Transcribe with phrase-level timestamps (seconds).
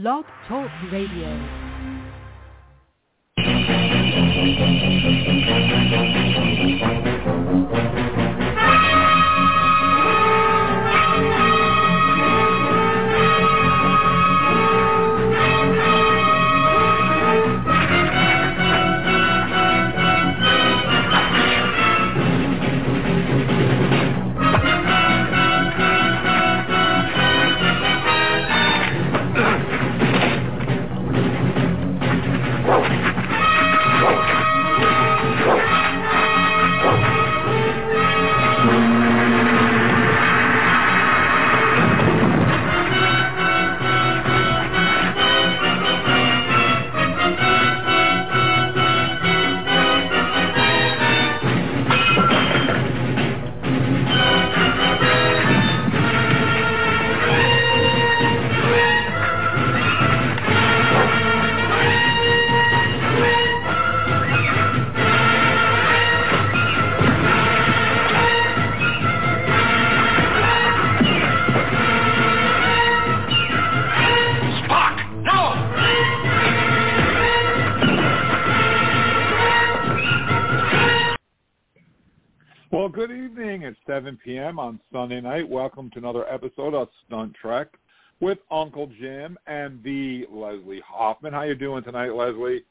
[0.00, 1.28] Blog Talk Radio.
[82.80, 83.60] Well, good evening.
[83.64, 84.58] It's 7 p.m.
[84.58, 85.46] on Sunday night.
[85.46, 87.68] Welcome to another episode of Stunt Trek
[88.20, 91.34] with Uncle Jim and the Leslie Hoffman.
[91.34, 92.64] How you doing tonight, Leslie?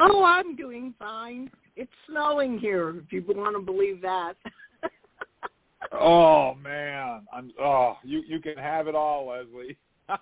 [0.00, 1.48] Oh, I'm doing fine.
[1.76, 4.34] It's snowing here, if you want to believe that.
[5.92, 7.52] Oh man, I'm.
[7.60, 9.76] Oh, you you can have it all, Leslie.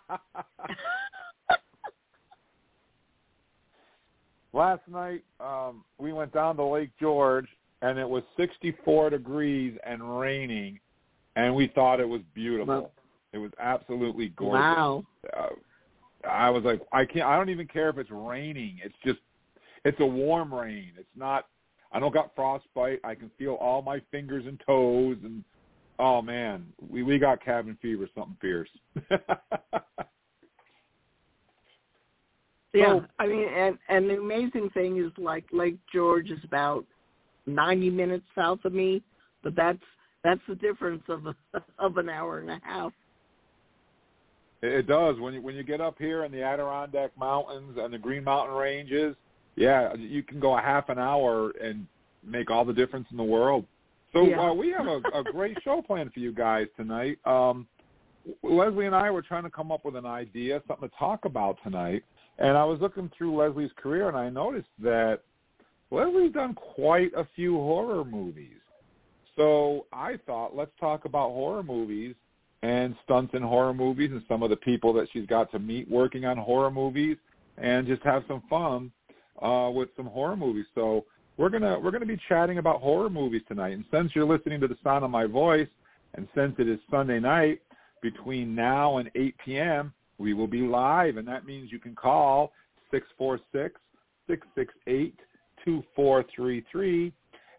[4.53, 7.47] Last night, um, we went down to Lake George,
[7.83, 10.79] and it was 64 degrees and raining,
[11.37, 12.75] and we thought it was beautiful.
[12.75, 12.91] Wow.
[13.33, 14.61] It was absolutely gorgeous.
[14.61, 15.05] wow.
[15.37, 15.49] uh,
[16.29, 17.27] I was like, I can't.
[17.27, 18.79] I don't even care if it's raining.
[18.85, 19.19] It's just,
[19.85, 20.93] it's a warm rain.
[20.97, 21.47] It's not.
[21.91, 23.01] I don't got frostbite.
[23.05, 25.43] I can feel all my fingers and toes, and
[25.99, 28.71] oh man, we we got cabin fever, something fierce.
[32.75, 36.87] Yeah, So- I mean, and and the amazing thing is, like Lake George is about
[37.47, 39.03] ninety minutes south of me,
[39.43, 39.83] but that's
[40.25, 41.35] that's the difference of a,
[41.79, 42.93] of an hour and a half.
[44.63, 47.93] It it does when you when you get up here in the Adirondack Mountains and
[47.93, 49.17] the Green Mountain Ranges.
[49.57, 51.87] Yeah, you can go a half an hour and
[52.25, 53.67] make all the difference in the world.
[54.13, 54.51] So Yeah.
[54.51, 57.19] uh, we have a, a great show planned for you guys tonight.
[57.27, 57.67] Um,
[58.43, 61.59] Leslie and I were trying to come up with an idea, something to talk about
[61.63, 62.05] tonight.
[62.39, 65.21] And I was looking through Leslie's career, and I noticed that
[65.93, 68.57] Leslie's done quite a few horror movies.
[69.37, 72.15] So I thought, let's talk about horror movies
[72.63, 75.91] and stunts in horror movies and some of the people that she's got to meet
[75.91, 77.19] working on horror movies
[77.59, 78.91] and just have some fun
[79.43, 80.65] uh, with some horror movies.
[80.75, 81.05] So
[81.37, 83.75] we're gonna we're gonna be chatting about horror movies tonight.
[83.75, 85.69] And since you're listening to the sound of my voice,
[86.15, 87.61] and since it is Sunday night
[88.01, 92.53] between now and 8 p.m., we will be live, and that means you can call
[92.91, 93.81] six four six
[94.27, 95.19] six six eight
[95.65, 97.13] two four three three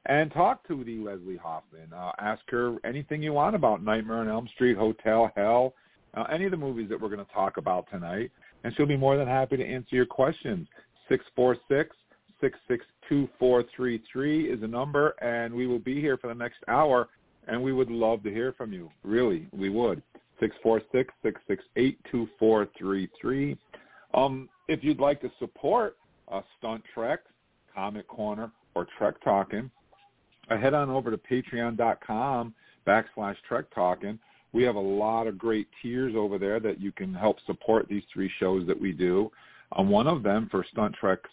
[0.06, 1.92] and talk to the Leslie Hoffman.
[1.96, 5.74] Uh, ask her anything you want about Nightmare on Elm Street, Motel Hell,
[6.14, 8.32] uh, any of the movies that we're going to talk about tonight,
[8.64, 10.68] and she'll be more than happy to answer your questions.
[11.10, 11.96] Six four six
[12.42, 16.28] six six two four three three is a number, and we will be here for
[16.28, 17.10] the next hour,
[17.48, 18.90] and we would love to hear from you.
[19.04, 20.02] Really, we would.
[20.40, 23.58] Six four six six six eight two four three three.
[24.14, 25.98] Um, if you'd like to support
[26.32, 27.22] uh, Stunt Trek,
[27.74, 29.70] Comic Corner, or Trek Talking,
[30.50, 32.54] uh, head on over to patreon.com
[32.88, 34.20] backslash Trek Talking.
[34.52, 38.04] We have a lot of great tiers over there that you can help support these
[38.14, 39.32] three shows that we do.
[39.72, 41.30] On one of them, for Stunt Treks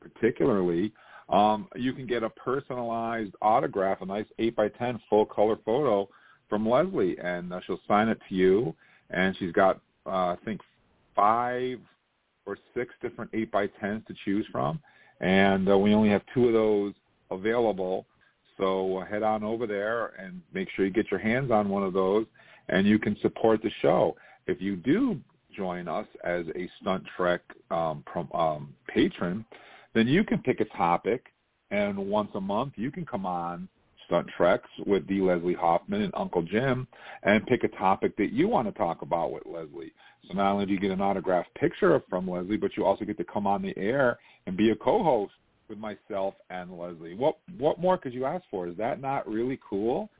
[0.00, 0.92] particularly,
[1.30, 6.08] um, you can get a personalized autograph, a nice 8 by 10 full color photo
[6.48, 8.74] from Leslie, and uh, she'll sign it to you.
[9.10, 10.60] And she's got, uh, I think,
[11.14, 11.78] five
[12.46, 14.80] or six different 8 by 10s to choose from,
[15.20, 16.94] and uh, we only have two of those
[17.30, 18.06] available.
[18.58, 21.82] So uh, head on over there and make sure you get your hands on one
[21.82, 22.26] of those,
[22.68, 24.16] and you can support the show.
[24.46, 25.20] If you do
[25.56, 27.40] join us as a Stunt Trek
[27.70, 29.44] um, prom, um, patron,
[29.94, 31.26] then you can pick a topic,
[31.70, 33.68] and once a month you can come on
[34.10, 35.20] Stunt Treks with D.
[35.20, 36.88] Leslie Hoffman and Uncle Jim
[37.22, 39.92] and pick a topic that you want to talk about with Leslie.
[40.26, 43.16] So not only do you get an autographed picture from Leslie, but you also get
[43.18, 45.32] to come on the air and be a co-host
[45.68, 47.14] with myself and Leslie.
[47.14, 48.66] What what more could you ask for?
[48.66, 50.10] Is that not really cool?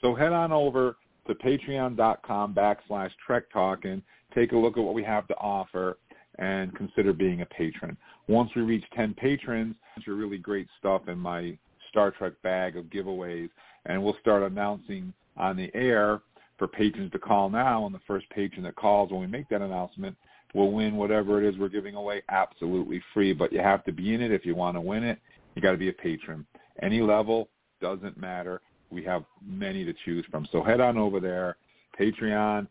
[0.00, 0.96] So head on over
[1.26, 4.02] to patreon.com backslash Trek Talking.
[4.34, 5.98] Take a look at what we have to offer
[6.38, 7.96] and consider being a patron.
[8.26, 11.56] Once we reach 10 patrons, it's really great stuff in my
[11.94, 13.48] Star Trek bag of giveaways,
[13.86, 16.20] and we'll start announcing on the air
[16.58, 19.62] for patrons to call now, and the first patron that calls when we make that
[19.62, 20.16] announcement
[20.54, 23.32] will win whatever it is we're giving away absolutely free.
[23.32, 25.20] But you have to be in it if you want to win it.
[25.54, 26.44] You got to be a patron.
[26.82, 27.48] Any level
[27.80, 28.60] doesn't matter.
[28.90, 30.48] We have many to choose from.
[30.50, 31.58] So head on over there,
[31.98, 32.66] patreon.com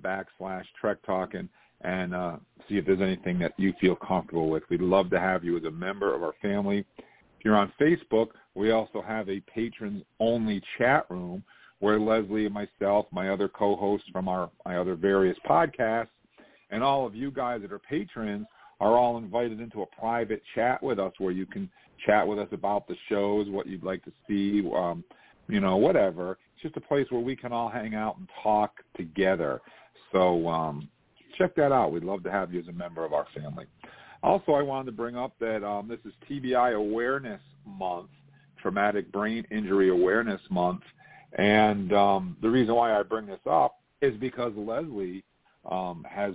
[0.00, 1.48] backslash Trek Talking,
[1.82, 2.36] and uh,
[2.68, 4.64] see if there's anything that you feel comfortable with.
[4.68, 6.84] We'd love to have you as a member of our family.
[7.40, 11.42] If you're on Facebook, we also have a patrons-only chat room
[11.78, 16.08] where Leslie and myself, my other co-hosts from our my other various podcasts,
[16.68, 18.46] and all of you guys that are patrons
[18.78, 21.70] are all invited into a private chat with us where you can
[22.04, 25.02] chat with us about the shows, what you'd like to see, um,
[25.48, 26.32] you know, whatever.
[26.54, 29.62] It's just a place where we can all hang out and talk together.
[30.12, 30.90] So um,
[31.38, 31.90] check that out.
[31.90, 33.64] We'd love to have you as a member of our family.
[34.22, 38.10] Also, I wanted to bring up that um, this is TBI Awareness Month,
[38.60, 40.82] Traumatic Brain Injury Awareness Month,
[41.38, 45.24] and um, the reason why I bring this up is because Leslie
[45.70, 46.34] um, has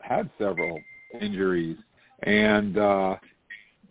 [0.00, 0.78] had several
[1.20, 1.76] injuries,
[2.22, 3.16] and uh,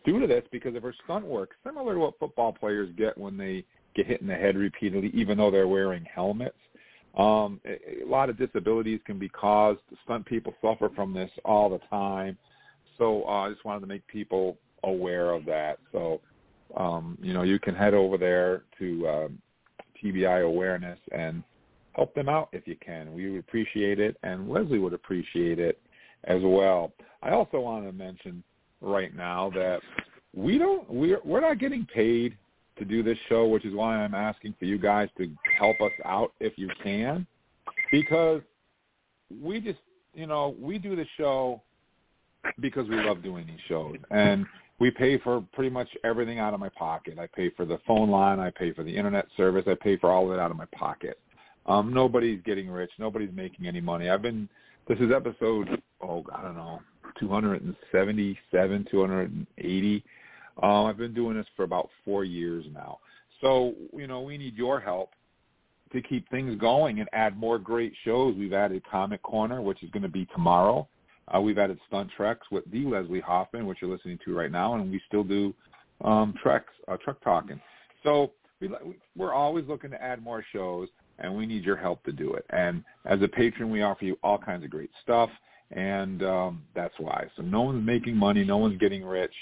[0.06, 3.38] due to this, because of her stunt work, similar to what football players get when
[3.38, 3.66] they
[3.96, 6.56] get hit in the head repeatedly, even though they're wearing helmets.
[7.18, 9.80] Um, a, a lot of disabilities can be caused.
[10.06, 12.38] Stunt people suffer from this all the time.
[12.98, 15.80] So uh, I just wanted to make people aware of that.
[15.92, 16.22] So,
[16.76, 19.42] um, you know, you can head over there to um,
[20.04, 21.44] TBI Awareness and
[21.94, 23.14] help them out if you can.
[23.14, 25.80] We would appreciate it, and Leslie would appreciate it
[26.26, 26.94] as well.
[27.22, 28.44] I also want to mention
[28.82, 29.80] right now that
[30.36, 32.38] we don't we're we're not getting paid
[32.78, 35.92] to do this show, which is why I'm asking for you guys to help us
[36.06, 37.26] out if you can,
[37.92, 38.42] because
[39.42, 39.80] we just
[40.14, 41.62] you know we do the show
[42.60, 43.96] because we love doing these shows.
[44.12, 44.46] And
[44.80, 47.18] we pay for pretty much everything out of my pocket.
[47.20, 48.40] I pay for the phone line.
[48.40, 49.64] I pay for the internet service.
[49.68, 51.20] I pay for all of it out of my pocket.
[51.66, 52.92] Um, nobody's getting rich.
[53.00, 54.10] Nobody's making any money.
[54.10, 54.48] I've been,
[54.88, 56.80] this is episode, oh, I don't know,
[57.20, 60.04] 277, 280.
[60.62, 63.00] Um, I've been doing this for about four years now.
[63.42, 65.12] So, you know, we need your help
[65.92, 68.36] to keep things going and add more great shows.
[68.38, 70.88] We've added Comic Corner, which is going to be tomorrow.
[71.34, 74.76] Uh, we've added stunt treks with the Leslie Hoffman, which you're listening to right now,
[74.76, 75.54] and we still do
[76.04, 77.60] um, treks, uh, Trek Talking.
[78.04, 78.32] So
[78.62, 78.70] we,
[79.16, 80.88] we're always looking to add more shows,
[81.20, 82.46] and we need your help to do it.
[82.52, 85.30] And as a patron, we offer you all kinds of great stuff,
[85.72, 87.26] and um, that's why.
[87.36, 89.34] So no one's making money, no one's getting rich,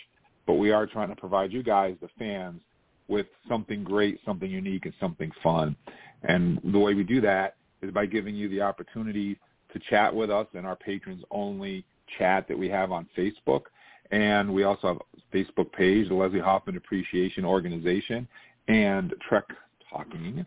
[0.48, 2.62] but we are trying to provide you guys, the fans,
[3.08, 5.76] with something great, something unique, and something fun.
[6.24, 9.38] And the way we do that is by giving you the opportunity
[9.76, 11.84] to chat with us in our patrons only
[12.18, 13.64] chat that we have on Facebook.
[14.12, 15.02] And we also have a
[15.36, 18.26] Facebook page, the Leslie Hoffman Appreciation Organization,
[18.70, 19.44] and Trek
[19.90, 20.46] Talking.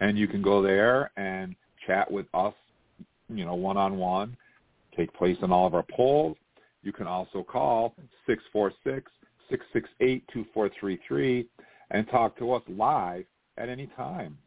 [0.00, 1.56] And you can go there and
[1.86, 2.54] chat with us,
[3.28, 4.36] you know, one-on-one,
[4.96, 6.36] take place in all of our polls.
[6.82, 7.96] You can also call
[10.00, 11.46] 646-668-2433
[11.90, 13.24] and talk to us live
[13.56, 14.38] at any time,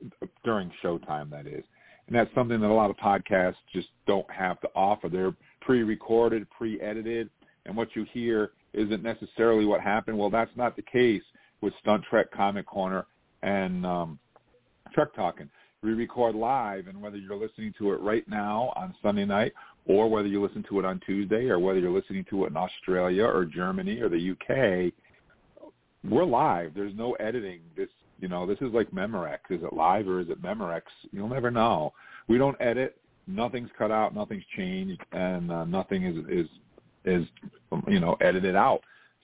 [0.46, 1.66] during showtime, that is.
[2.12, 5.08] And that's something that a lot of podcasts just don't have to offer.
[5.08, 7.30] They're pre-recorded, pre-edited,
[7.66, 10.20] and what you hear isn't necessarily what happened.
[10.20, 11.22] Well, that's not the case
[11.62, 13.06] with Stunt Trek Comic Corner
[13.44, 14.20] and um,
[14.94, 15.50] Trek Talking.
[15.84, 19.54] We record live, and whether you're listening to it right now on Sunday night,
[19.86, 22.58] or whether you listen to it on Tuesday, or whether you're listening to it in
[22.58, 24.92] Australia or Germany or the UK,
[26.04, 26.74] we're live.
[26.76, 27.62] There's no editing.
[27.78, 27.88] This
[28.22, 29.40] you know, this is like Memorex.
[29.50, 30.84] Is it live or is it Memorex?
[31.12, 31.92] You'll never know.
[32.28, 32.98] We don't edit.
[33.28, 34.16] Nothing's cut out.
[34.16, 36.48] Nothing's changed, and uh, nothing is is
[37.04, 37.28] is
[37.88, 38.82] you know edited out.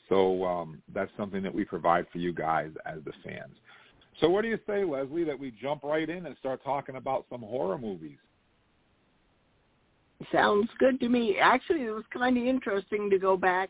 [0.10, 3.56] So um, that's something that we provide for you guys as the fans.
[4.20, 7.26] So what do you say, Leslie, that we jump right in and start talking about
[7.30, 8.18] some horror movies?
[10.32, 11.38] Sounds good to me.
[11.40, 13.70] Actually, it was kind of interesting to go back.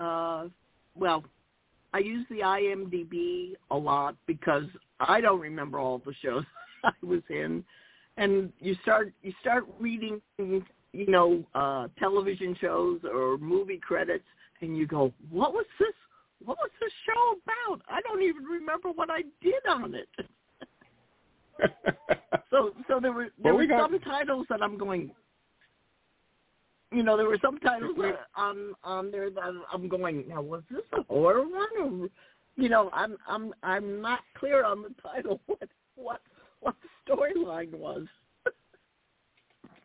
[0.00, 0.46] Uh,
[0.96, 1.22] well,
[1.92, 4.64] I use the IMDb a lot because
[5.00, 6.44] I don't remember all the shows
[6.84, 7.64] I was in,
[8.16, 14.24] and you start you start reading you know uh television shows or movie credits,
[14.60, 15.94] and you go, what was this?
[16.44, 17.82] What was this show about?
[17.88, 20.08] I don't even remember what I did on it.
[22.50, 25.10] so so there were there Well, we were got- some titles that I'm going.
[26.92, 30.24] You know, there were some titles on on um, um, there that I'm going.
[30.28, 32.08] Now, was this a horror one, or
[32.56, 35.40] you know, I'm I'm I'm not clear on the title.
[35.48, 36.20] What what
[36.60, 38.06] what the storyline was.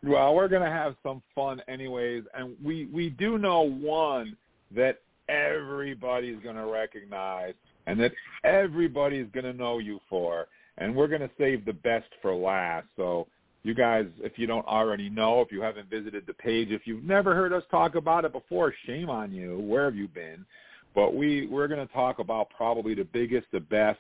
[0.04, 4.38] Well, we're gonna have some fun anyways, and we we do know one
[4.76, 7.56] that everybody's gonna recognize,
[7.88, 8.12] and that
[8.44, 10.48] everybody's gonna know you for,
[10.78, 12.86] and we're gonna save the best for last.
[12.96, 13.26] So,
[13.66, 17.04] you guys, if you don't already know, if you haven't visited the page, if you've
[17.04, 19.58] never heard us talk about it before, shame on you.
[19.60, 20.46] Where have you been?
[20.94, 24.00] But we we're gonna talk about probably the biggest, the best,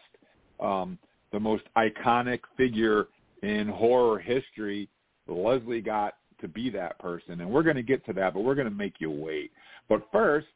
[0.59, 0.99] um,
[1.31, 3.07] the most iconic figure
[3.41, 4.87] in horror history.
[5.27, 8.53] Leslie got to be that person, and we're going to get to that, but we're
[8.53, 9.51] going to make you wait.
[9.89, 10.47] But first,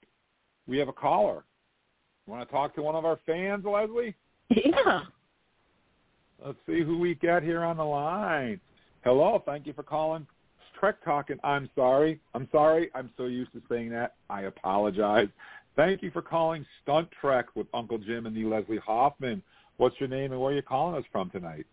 [0.67, 1.43] we have a caller.
[2.27, 4.15] You want to talk to one of our fans, Leslie?
[4.51, 5.01] Yeah.
[6.43, 8.59] Let's see who we got here on the line.
[9.03, 10.23] Hello, thank you for calling.
[10.23, 11.37] It's Trek Talking.
[11.43, 12.19] I'm sorry.
[12.33, 12.89] I'm sorry.
[12.93, 14.15] I'm so used to saying that.
[14.29, 15.29] I apologize.
[15.77, 19.41] Thank you for calling Stunt Trek with Uncle Jim and the Leslie Hoffman.
[19.77, 21.65] What's your name and where are you calling us from tonight?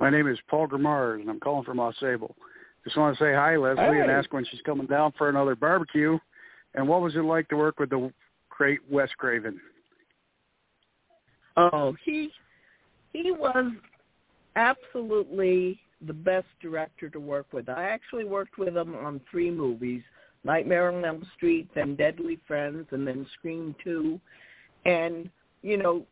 [0.00, 2.34] My name is Paul Gramars, and I'm calling from Au Sable.
[2.82, 6.18] Just want to say hi, Leslie, and ask when she's coming down for another barbecue.
[6.74, 8.12] And what was it like to work with the
[8.48, 9.60] great Wes Craven?
[11.56, 12.30] Oh, he
[13.12, 13.72] he was
[14.56, 17.68] absolutely the best director to work with.
[17.68, 20.02] I actually worked with him on three movies:
[20.44, 24.20] Nightmare on Elm Street, then Deadly Friends, and then Scream Two.
[24.86, 25.28] And
[25.62, 26.06] you know,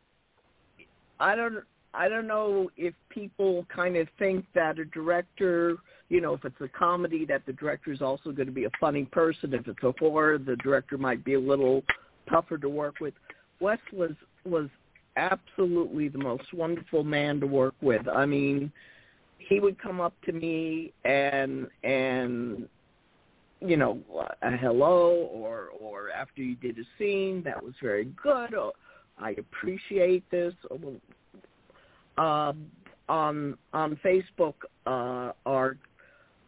[1.19, 5.77] I don't I don't know if people kind of think that a director,
[6.09, 8.71] you know, if it's a comedy, that the director is also going to be a
[8.79, 9.53] funny person.
[9.53, 11.83] If it's a horror, the director might be a little
[12.29, 13.13] tougher to work with.
[13.59, 14.11] Wes was
[14.45, 14.69] was
[15.19, 18.07] absolutely the most wonderful man to work with.
[18.07, 18.71] I mean,
[19.37, 22.67] he would come up to me and and
[23.61, 23.99] you know,
[24.41, 28.53] a hello or or after you did a scene that was very good.
[28.53, 28.71] Or,
[29.17, 30.53] I appreciate this.
[32.17, 32.53] Uh,
[33.09, 34.53] on on Facebook
[34.85, 35.77] uh, are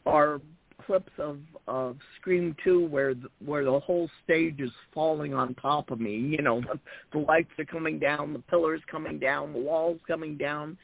[0.06, 0.42] are
[0.86, 5.92] clips of of Scream Two where the, where the whole stage is falling on top
[5.92, 6.16] of me.
[6.16, 6.80] You know, the,
[7.14, 10.78] the lights are coming down, the pillars coming down, the walls coming down,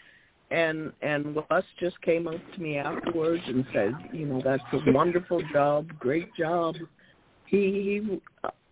[0.52, 4.92] and and Wes just came up to me afterwards and said, you know, that's a
[4.92, 6.76] wonderful job, great job.
[7.46, 8.22] He, he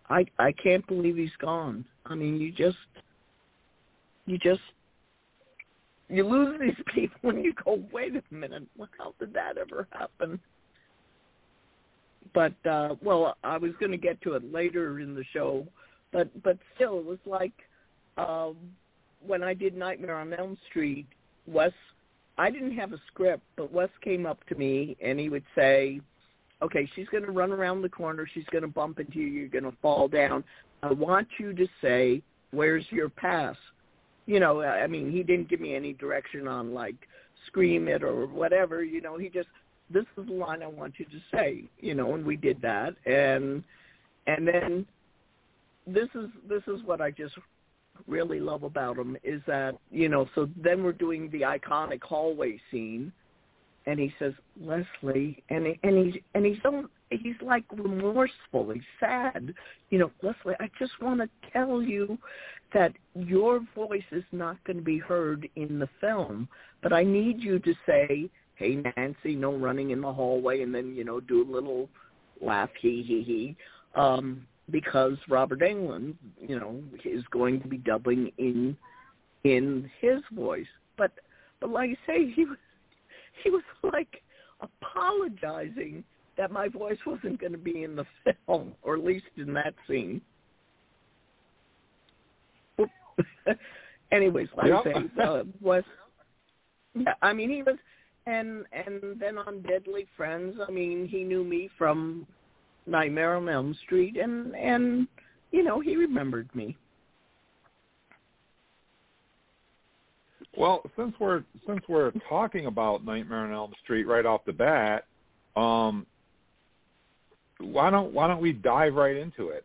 [0.08, 1.84] I I can't believe he's gone.
[2.06, 2.78] I mean, you just
[4.26, 4.60] you just
[6.08, 8.64] you lose these people and you go, wait a minute,
[8.98, 10.40] how did that ever happen?
[12.36, 15.66] But uh well, I was going to get to it later in the show,
[16.12, 17.54] but but still, it was like
[18.18, 18.56] um
[19.26, 21.06] when I did Nightmare on Elm Street.
[21.46, 21.72] Wes,
[22.36, 26.02] I didn't have a script, but Wes came up to me and he would say,
[26.60, 28.28] "Okay, she's going to run around the corner.
[28.34, 29.28] She's going to bump into you.
[29.28, 30.44] You're going to fall down.
[30.82, 33.56] I want you to say, "Where's your pass?"
[34.26, 36.96] You know, I mean, he didn't give me any direction on like
[37.46, 38.84] scream it or whatever.
[38.84, 39.48] You know, he just
[39.90, 41.64] this is the line I want you to say.
[41.80, 43.62] You know, and we did that, and
[44.26, 44.86] and then
[45.86, 47.34] this is this is what I just
[48.06, 50.28] really love about him is that you know.
[50.34, 53.12] So then we're doing the iconic hallway scene,
[53.86, 58.70] and he says Leslie, and he, and he's and he's so he's like remorseful.
[58.70, 59.54] He's sad.
[59.90, 62.18] You know, Leslie, I just want to tell you
[62.74, 66.48] that your voice is not going to be heard in the film,
[66.82, 70.94] but I need you to say, "Hey, Nancy, no running in the hallway," and then
[70.94, 71.88] you know do a little
[72.40, 73.56] laugh, hee hee hee,
[74.00, 78.76] um, because Robert Englund, you know, is going to be dubbing in
[79.44, 80.66] in his voice.
[80.96, 81.12] But
[81.60, 82.58] but like I say, he was
[83.42, 84.22] he was like
[84.60, 86.04] apologizing
[86.36, 88.04] that my voice wasn't going to be in the
[88.46, 90.20] film, or at least in that scene.
[94.12, 94.80] Anyways, like Yep.
[94.80, 95.84] I say, uh, was
[96.94, 97.14] yeah.
[97.22, 97.76] I mean, he was,
[98.26, 102.26] and and then on Deadly Friends, I mean, he knew me from
[102.86, 105.08] Nightmare on Elm Street, and and
[105.52, 106.76] you know, he remembered me.
[110.56, 115.04] Well, since we're since we're talking about Nightmare on Elm Street right off the bat,
[115.54, 116.06] um,
[117.60, 119.64] why don't why don't we dive right into it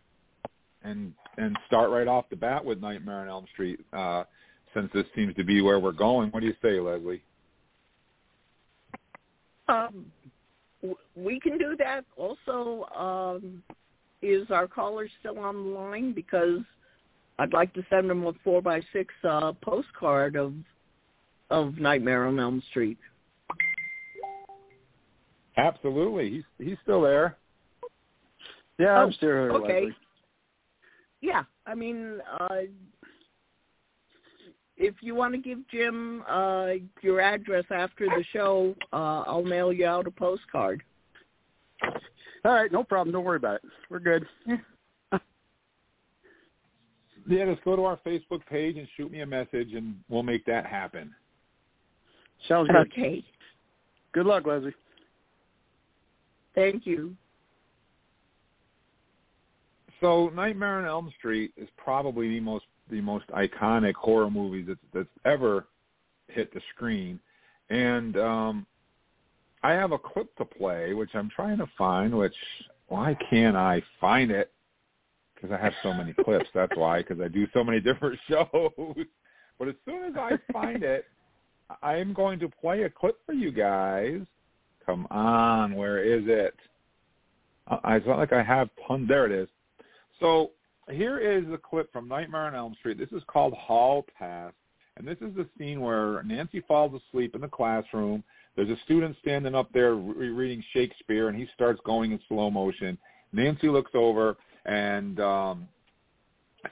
[0.84, 4.24] and and start right off the bat with Nightmare on Elm Street, uh,
[4.74, 6.30] since this seems to be where we're going.
[6.30, 7.24] What do you say, Leslie?
[9.68, 10.06] Um,
[11.16, 12.06] we can do that.
[12.18, 13.64] Also, um,
[14.22, 16.14] is our caller still on the line?
[16.14, 16.60] Because
[17.40, 20.54] I'd like to send them a four by six uh, postcard of
[21.50, 22.98] of Nightmare on Elm Street.
[25.58, 27.38] Absolutely, he's he's still there.
[28.80, 29.82] Yeah, oh, I'm still here, okay.
[29.82, 29.96] Leslie.
[31.22, 32.50] Yeah, I mean, uh,
[34.82, 36.72] if you want to give Jim uh,
[37.02, 40.82] your address after the show, uh, I'll mail you out a postcard.
[42.44, 43.14] All right, no problem.
[43.14, 43.62] Don't worry about it.
[43.90, 44.26] We're good.
[47.28, 50.44] Yeah, just go to our Facebook page and shoot me a message, and we'll make
[50.48, 51.14] that happen.
[52.48, 52.78] Sounds good.
[52.78, 53.24] Okay.
[54.12, 54.74] Good luck, Leslie.
[56.56, 57.16] Thank you.
[60.02, 64.80] So, Nightmare on Elm Street is probably the most the most iconic horror movies that's
[64.94, 65.68] that's ever
[66.28, 67.20] hit the screen,
[67.70, 68.68] and um,
[69.64, 72.16] I have a clip to play, which I'm trying to find.
[72.16, 72.36] Which
[72.88, 74.52] why can't I find it?
[75.34, 76.50] Because I have so many clips.
[76.54, 77.00] That's why.
[77.00, 78.96] Because I do so many different shows.
[79.58, 81.06] But as soon as I find it,
[81.82, 84.22] I am going to play a clip for you guys.
[84.86, 86.56] Come on, where is it?
[87.68, 89.08] Uh, It's not like I have tons.
[89.08, 89.48] There it is.
[90.20, 90.52] So
[90.92, 92.98] here is the clip from Nightmare on Elm Street.
[92.98, 94.54] This is called Hall Pass,
[94.98, 98.24] and this is the scene where Nancy falls asleep in the classroom.
[98.56, 102.50] There's a student standing up there re- reading Shakespeare, and he starts going in slow
[102.50, 102.98] motion.
[103.34, 105.68] Nancy looks over and um,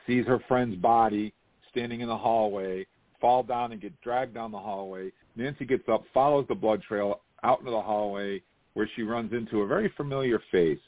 [0.05, 1.33] sees her friend's body
[1.71, 2.85] standing in the hallway,
[3.21, 5.11] fall down and get dragged down the hallway.
[5.35, 8.41] Nancy gets up, follows the blood trail out into the hallway,
[8.73, 10.79] where she runs into a very familiar face.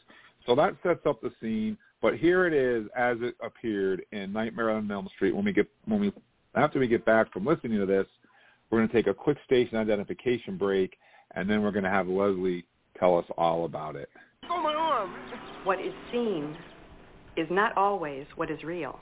[0.46, 1.78] So that sets up the scene.
[2.02, 5.36] But here it is as it appeared in Nightmare on Elm Street.
[5.36, 6.12] When we get when we
[6.56, 8.08] after we get back from listening to this,
[8.70, 10.98] we're going to take a quick station identification break,
[11.36, 12.66] and then we're going to have Leslie
[13.00, 14.10] tell us all about it.
[15.64, 16.58] What is seen
[17.38, 19.00] is not always what is real.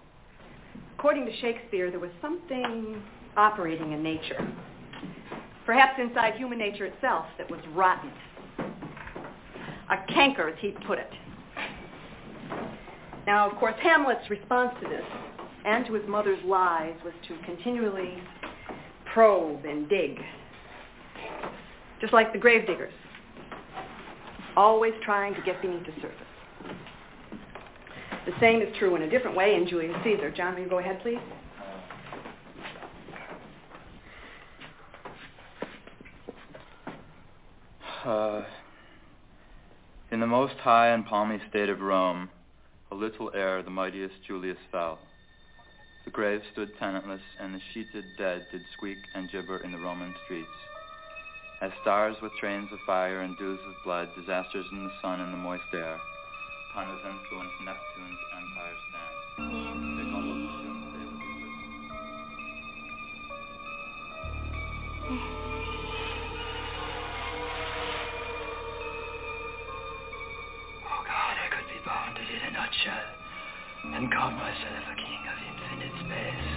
[0.98, 3.02] According to Shakespeare, there was something
[3.38, 4.48] operating in nature,
[5.66, 8.12] perhaps inside human nature itself, that was rotten.
[9.90, 11.10] A canker, as he put it.
[13.30, 15.06] Now, of course, Hamlet's response to this
[15.64, 18.16] and to his mother's lies was to continually
[19.14, 20.18] probe and dig,
[22.02, 22.92] just like the gravediggers,
[24.58, 26.74] always trying to get beneath the surface.
[28.26, 30.32] The same is true in a different way in Julius Caesar.
[30.32, 31.20] John, will you go ahead, please?
[38.04, 38.42] Uh,
[40.10, 42.32] in the most high and palmy state of Rome,
[42.92, 45.00] a little ere the mightiest Julius fell.
[46.06, 50.16] The grave stood tenantless, and the sheeted dead did squeak and gibber in the Roman
[50.26, 50.50] streets.
[51.62, 55.34] As stars with trains of fire and dews of blood, disasters in the sun and
[55.34, 56.00] the moist air,
[56.72, 59.69] upon whose influence Neptune's empire stands.
[72.90, 76.50] Nutshell and call myself a king of infinite space.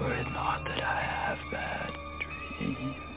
[0.00, 1.92] Were it not that I have bad
[2.58, 3.07] dreams.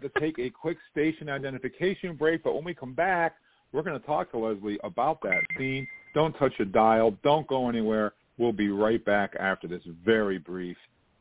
[0.00, 3.36] Have to take a quick station identification break, but when we come back,
[3.72, 5.86] we're going to talk to Leslie about that scene.
[6.14, 7.16] Don't touch a dial.
[7.22, 8.14] Don't go anywhere.
[8.38, 10.76] We'll be right back after this very brief,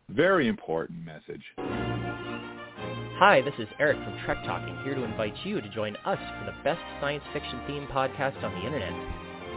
[0.09, 1.43] very important message.
[3.19, 6.45] Hi, this is Eric from Trek Talking, here to invite you to join us for
[6.45, 8.93] the best science fiction themed podcast on the internet.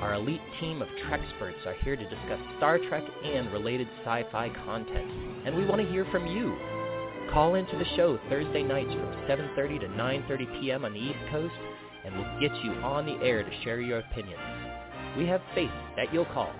[0.03, 5.09] Our elite team of Treksperts are here to discuss Star Trek and related sci-fi content,
[5.47, 6.59] and we want to hear from you.
[7.33, 10.85] Call into the show Thursday nights from 7.30 to 9.30 p.m.
[10.85, 11.55] on the East Coast,
[12.05, 14.39] and we'll get you on the air to share your opinions.
[15.17, 16.53] We have faith that you'll call.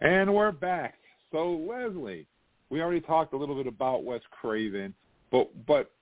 [0.00, 0.94] And we're back.
[1.30, 2.26] So Leslie,
[2.68, 4.92] we already talked a little bit about Wes Craven,
[5.30, 5.92] but but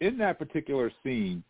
[0.00, 1.42] in that particular scene,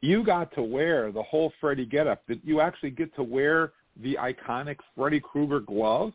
[0.00, 2.24] you got to wear the whole Freddy getup.
[2.28, 6.12] Did you actually get to wear the iconic Freddy Krueger glove?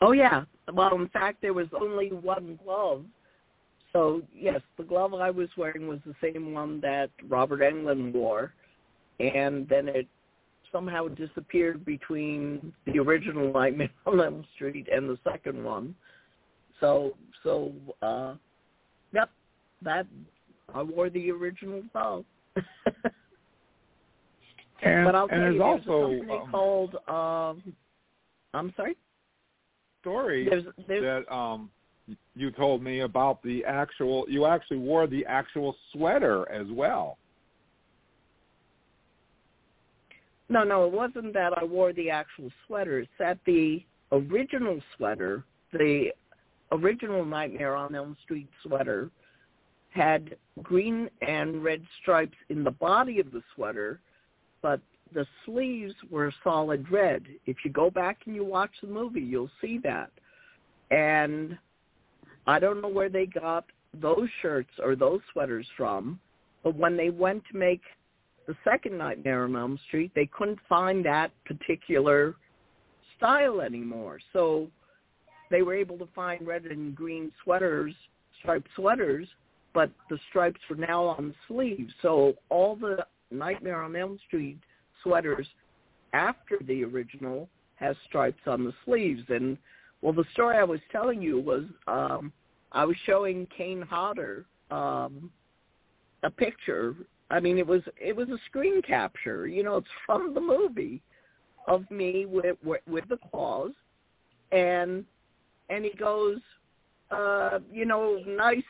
[0.00, 0.44] Oh yeah.
[0.72, 3.04] Well, in fact, there was only one glove.
[3.92, 8.52] So yes, the glove I was wearing was the same one that Robert Englund wore,
[9.18, 10.06] and then it
[10.72, 15.94] somehow disappeared between the original Nightmare on Elm Street and the second one.
[16.78, 18.34] So so uh
[19.12, 19.30] yep,
[19.82, 20.06] that
[20.74, 22.24] I wore the original glove.
[24.82, 27.74] and, but I'll and tell you, there's there's also a company um, called um
[28.52, 28.96] I'm sorry?
[30.00, 31.70] story There's there's that um
[32.34, 37.18] you told me about the actual you actually wore the actual sweater as well.
[40.48, 42.98] No, no, it wasn't that I wore the actual sweater.
[42.98, 46.10] It's that the original sweater, the
[46.72, 49.10] original Nightmare on Elm Street sweater,
[49.90, 54.00] had green and red stripes in the body of the sweater,
[54.62, 54.80] but
[55.12, 57.24] the sleeves were solid red.
[57.46, 60.10] If you go back and you watch the movie, you'll see that.
[60.90, 61.58] And
[62.46, 63.64] I don't know where they got
[64.00, 66.20] those shirts or those sweaters from,
[66.62, 67.82] but when they went to make
[68.46, 72.34] the second Nightmare on Elm Street, they couldn't find that particular
[73.16, 74.18] style anymore.
[74.32, 74.68] So
[75.50, 77.94] they were able to find red and green sweaters,
[78.40, 79.28] striped sweaters,
[79.74, 81.92] but the stripes were now on the sleeves.
[82.02, 84.58] So all the Nightmare on Elm Street
[85.02, 85.46] sweaters
[86.12, 89.22] after the original has stripes on the sleeves.
[89.28, 89.56] And
[90.02, 92.32] well, the story I was telling you was um,
[92.72, 95.30] I was showing Kane Hodder um,
[96.22, 96.94] a picture
[97.30, 99.46] I mean, it was it was a screen capture.
[99.46, 101.00] You know, it's from the movie
[101.68, 103.72] of me with with, with the claws,
[104.50, 105.04] and
[105.68, 106.38] and he goes,
[107.10, 108.64] uh, you know, nice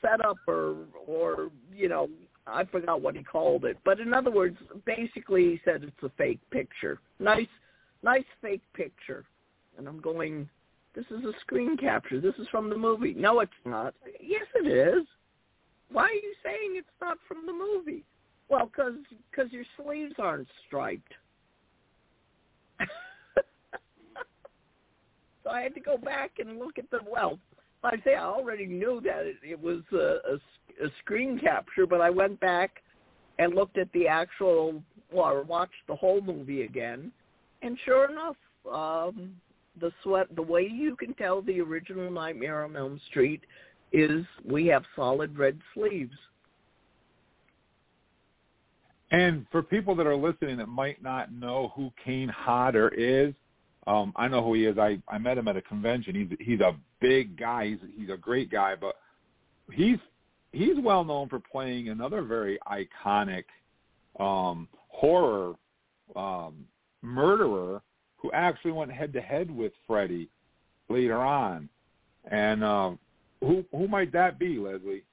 [0.00, 0.76] setup or
[1.06, 2.08] or you know,
[2.46, 6.10] I forgot what he called it, but in other words, basically he said it's a
[6.16, 7.00] fake picture.
[7.18, 7.48] Nice,
[8.02, 9.24] nice fake picture,
[9.78, 10.48] and I'm going.
[10.94, 12.20] This is a screen capture.
[12.22, 13.12] This is from the movie.
[13.12, 13.94] No, it's not.
[14.18, 15.06] Yes, it is.
[15.90, 18.02] Why are you saying it's not from the movie?
[18.48, 18.94] Well, because
[19.34, 21.12] cause your sleeves aren't striped.
[25.44, 27.38] so I had to go back and look at the, well,
[27.84, 32.00] I say I already knew that it, it was a, a, a screen capture, but
[32.00, 32.82] I went back
[33.38, 37.12] and looked at the actual, well, I watched the whole movie again,
[37.62, 38.36] and sure enough,
[38.70, 39.34] um,
[39.80, 43.42] the sweat, the way you can tell the original Nightmare on Elm Street
[43.92, 46.14] is we have solid red sleeves.
[49.10, 53.34] And for people that are listening that might not know who Kane Hodder is,
[53.86, 54.78] um, I know who he is.
[54.78, 56.14] I, I met him at a convention.
[56.14, 57.68] He's he's a big guy.
[57.68, 58.96] He's he's a great guy, but
[59.72, 59.98] he's
[60.52, 63.44] he's well known for playing another very iconic
[64.18, 65.54] um, horror
[66.14, 66.64] um,
[67.02, 67.82] murderer
[68.16, 70.28] who actually went head to head with Freddy
[70.88, 71.68] later on.
[72.30, 72.98] And um,
[73.40, 75.04] who who might that be, Leslie?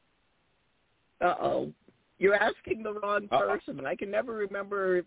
[1.22, 1.72] Uh oh.
[2.20, 3.50] You're asking the wrong Uh-oh.
[3.50, 3.86] person.
[3.86, 5.06] I can never remember if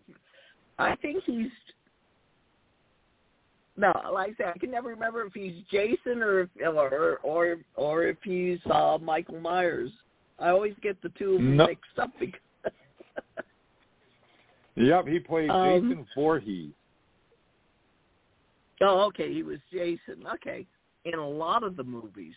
[0.79, 1.49] I think he's
[3.77, 7.57] no, like I said, I can never remember if he's Jason or if, or or
[7.75, 9.91] or if he's uh Michael Myers.
[10.39, 11.67] I always get the two of them No.
[11.67, 12.41] mixed up because
[14.77, 16.73] Yep, he played Um, Jason Voorhees.
[18.83, 20.27] Oh, okay, he was Jason.
[20.35, 20.67] Okay,
[21.05, 22.35] in a lot of the movies.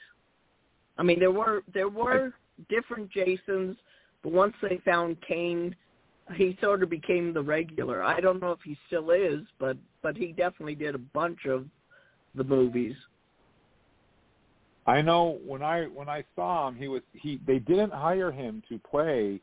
[0.97, 2.33] I mean, there were there were
[2.69, 3.77] different Jasons,
[4.23, 5.75] but once they found Kane,
[6.35, 8.03] he sort of became the regular.
[8.03, 11.65] I don't know if he still is, but but he definitely did a bunch of
[12.35, 12.95] the movies.
[14.85, 17.39] I know when I when I saw him, he was he.
[17.45, 19.41] They didn't hire him to play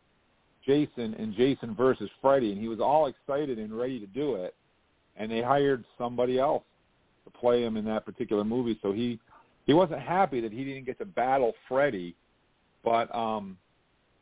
[0.65, 4.55] Jason in Jason versus Freddy, and he was all excited and ready to do it.
[5.17, 6.65] And they hired somebody else
[7.25, 8.79] to play him in that particular movie.
[8.83, 9.19] So he
[9.67, 12.15] he wasn't happy that he didn't get to battle Freddy,
[12.85, 13.57] but um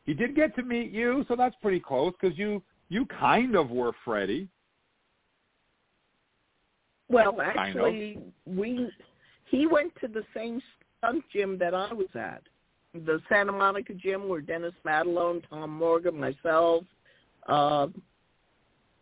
[0.05, 3.71] he did get to meet you, so that's pretty close because you you kind of
[3.71, 4.47] were Freddy.
[7.09, 8.89] Well, actually, we
[9.49, 10.61] he went to the same
[10.97, 12.41] stunt gym that I was at,
[12.93, 16.83] the Santa Monica gym where Dennis Madalone, Tom Morgan, myself,
[17.47, 17.87] uh,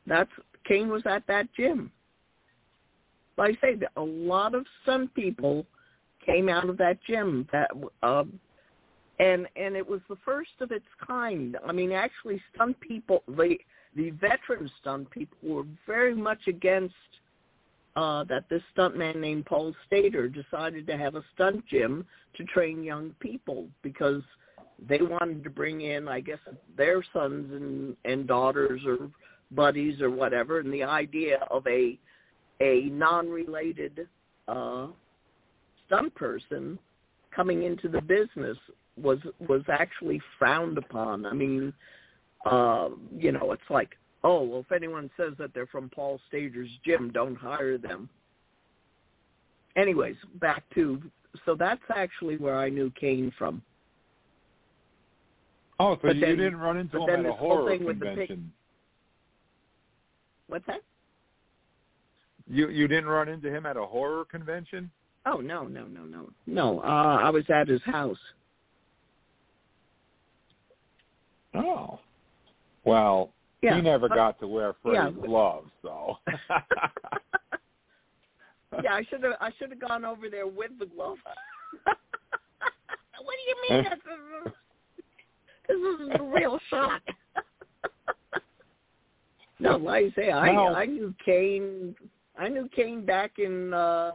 [0.05, 0.31] that's
[0.65, 1.91] Kane was at that gym.
[3.37, 5.65] Like I say, a lot of stunt people
[6.25, 7.47] came out of that gym.
[7.51, 8.23] That uh,
[9.23, 11.57] and and it was the first of its kind.
[11.65, 13.57] I mean, actually, stunt people, the
[13.95, 16.95] the veteran stunt people, were very much against
[17.95, 22.05] uh, that this stuntman named Paul Stader decided to have a stunt gym
[22.35, 24.23] to train young people because
[24.89, 26.39] they wanted to bring in, I guess,
[26.75, 29.09] their sons and and daughters or
[29.51, 31.97] buddies or whatever, and the idea of a
[32.59, 34.07] a non-related
[34.47, 34.87] uh,
[35.85, 36.77] stunt person
[37.35, 38.57] coming into the business
[39.01, 41.25] was was actually frowned upon.
[41.25, 41.73] I mean,
[42.45, 46.69] uh, you know, it's like, oh, well, if anyone says that they're from Paul Stader's
[46.85, 48.09] gym, don't hire them.
[49.75, 51.01] Anyways, back to
[51.45, 53.61] so that's actually where I knew Kane from.
[55.79, 58.05] Oh, so But you then- didn't run into him at a horror thing with the
[58.05, 58.53] pig- convention.
[60.47, 60.81] What's that?
[62.47, 64.91] You you didn't run into him at a horror convention?
[65.25, 66.79] Oh no, no, no, no, no.
[66.81, 68.17] Uh, I was at his house.
[71.55, 71.99] Oh.
[72.85, 73.29] Well,
[73.61, 76.17] Yeah, he never but- got to wear yeah, Freddy's but- gloves, so.
[78.83, 79.33] yeah, I should have.
[79.39, 81.17] I should have gone over there with the glove.
[81.83, 81.95] what
[83.37, 83.83] do you mean?
[83.83, 84.53] This is,
[85.67, 87.01] this is a real shock.
[89.59, 90.73] no, like I say, I No.
[90.73, 91.95] I knew Kane.
[92.37, 93.73] I knew Kane back in.
[93.73, 94.11] uh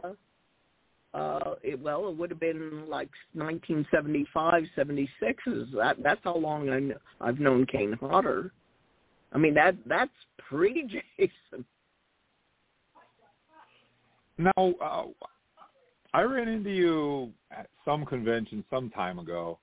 [1.13, 6.69] uh it, well it would have been like 1975 76 is that that's how long
[6.69, 8.51] I kn- I've known Kane Hodder
[9.31, 10.83] I mean that that's pre
[11.17, 11.65] Jason
[14.39, 15.03] Now, uh,
[16.13, 19.59] I ran into you at some convention some time ago,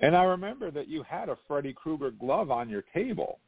[0.00, 3.40] and I remember that you had a Freddy Krueger glove on your table.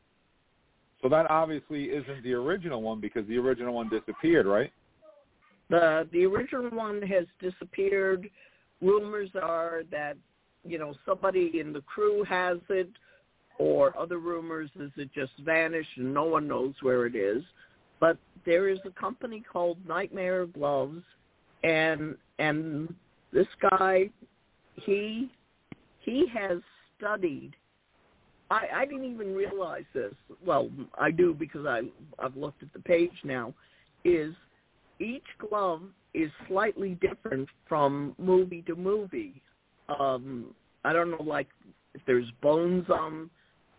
[1.01, 4.73] So that obviously isn't the original one because the original one disappeared, right?
[5.71, 8.29] The the original one has disappeared.
[8.81, 10.17] Rumors are that
[10.65, 12.91] you know somebody in the crew has it,
[13.59, 17.43] or other rumors is it just vanished and no one knows where it is.
[18.01, 21.03] But there is a company called Nightmare Gloves,
[21.63, 22.95] and and
[23.33, 24.11] this guy,
[24.75, 25.31] he
[26.01, 26.59] he has
[26.99, 27.53] studied.
[28.51, 30.13] I I didn't even realize this.
[30.45, 31.83] Well, I do because I
[32.19, 33.55] I've looked at the page now.
[34.05, 34.35] Is
[35.01, 39.43] each glove is slightly different from movie to movie.
[39.89, 40.55] Um,
[40.85, 41.49] I don't know, like
[41.95, 43.31] if there's bones on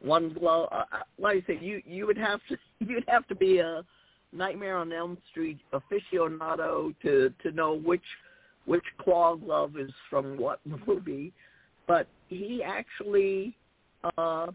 [0.01, 0.69] one glove.
[0.71, 3.83] Uh, uh, like I said, you you would have to you'd have to be a
[4.31, 8.03] Nightmare on Elm Street aficionado to to know which
[8.65, 11.31] which claw glove is from what movie.
[11.87, 13.55] But he actually
[14.17, 14.47] uh,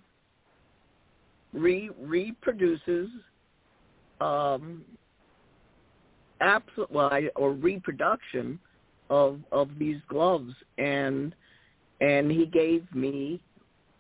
[1.52, 3.08] re reproduces
[4.20, 4.84] um,
[6.40, 8.58] absolute well, I, or reproduction
[9.08, 11.34] of of these gloves and
[12.00, 13.40] and he gave me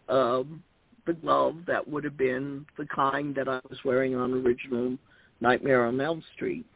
[0.08, 0.62] um
[1.06, 4.96] the glove that would have been the kind that I was wearing on original
[5.40, 6.66] Nightmare on Elm Street.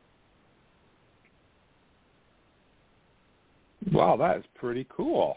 [3.93, 5.37] Wow, that is pretty cool.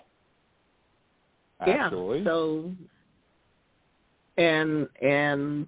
[1.59, 2.19] Actually.
[2.19, 2.25] Yeah.
[2.25, 2.71] So
[4.37, 5.67] and and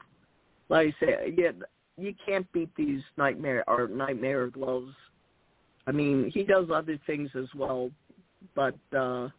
[0.70, 1.52] like I say, yeah,
[2.00, 4.94] you can't beat these nightmare or nightmare gloves.
[5.88, 7.90] I mean, he does other things as well,
[8.56, 9.30] but uh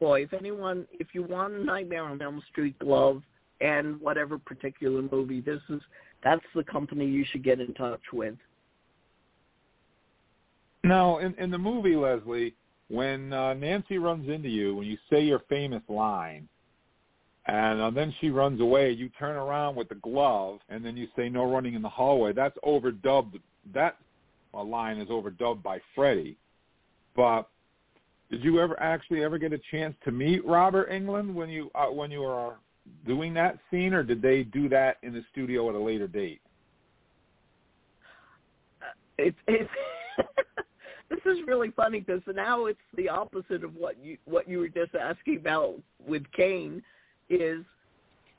[0.00, 3.22] boy, if anyone, if you want a Nightmare on Elm Street glove
[3.60, 5.80] and whatever particular movie, this is
[6.24, 8.34] that's the company you should get in touch with.
[10.84, 12.54] Now, in, in the movie, Leslie,
[12.88, 16.48] when uh, Nancy runs into you, when you say your famous line,
[17.48, 21.08] and uh, then she runs away, you turn around with the glove, and then you
[21.16, 23.40] say "No running in the hallway." That's overdubbed.
[23.72, 23.96] That
[24.52, 26.36] uh, line is overdubbed by Freddy.
[27.16, 27.48] But
[28.30, 31.86] did you ever actually ever get a chance to meet Robert Englund when you uh,
[31.86, 32.56] when you were
[33.06, 36.42] doing that scene, or did they do that in the studio at a later date?
[39.16, 39.70] It's it's
[41.08, 44.68] this is really funny because now it's the opposite of what you what you were
[44.68, 46.82] just asking about with Kane.
[47.30, 47.64] Is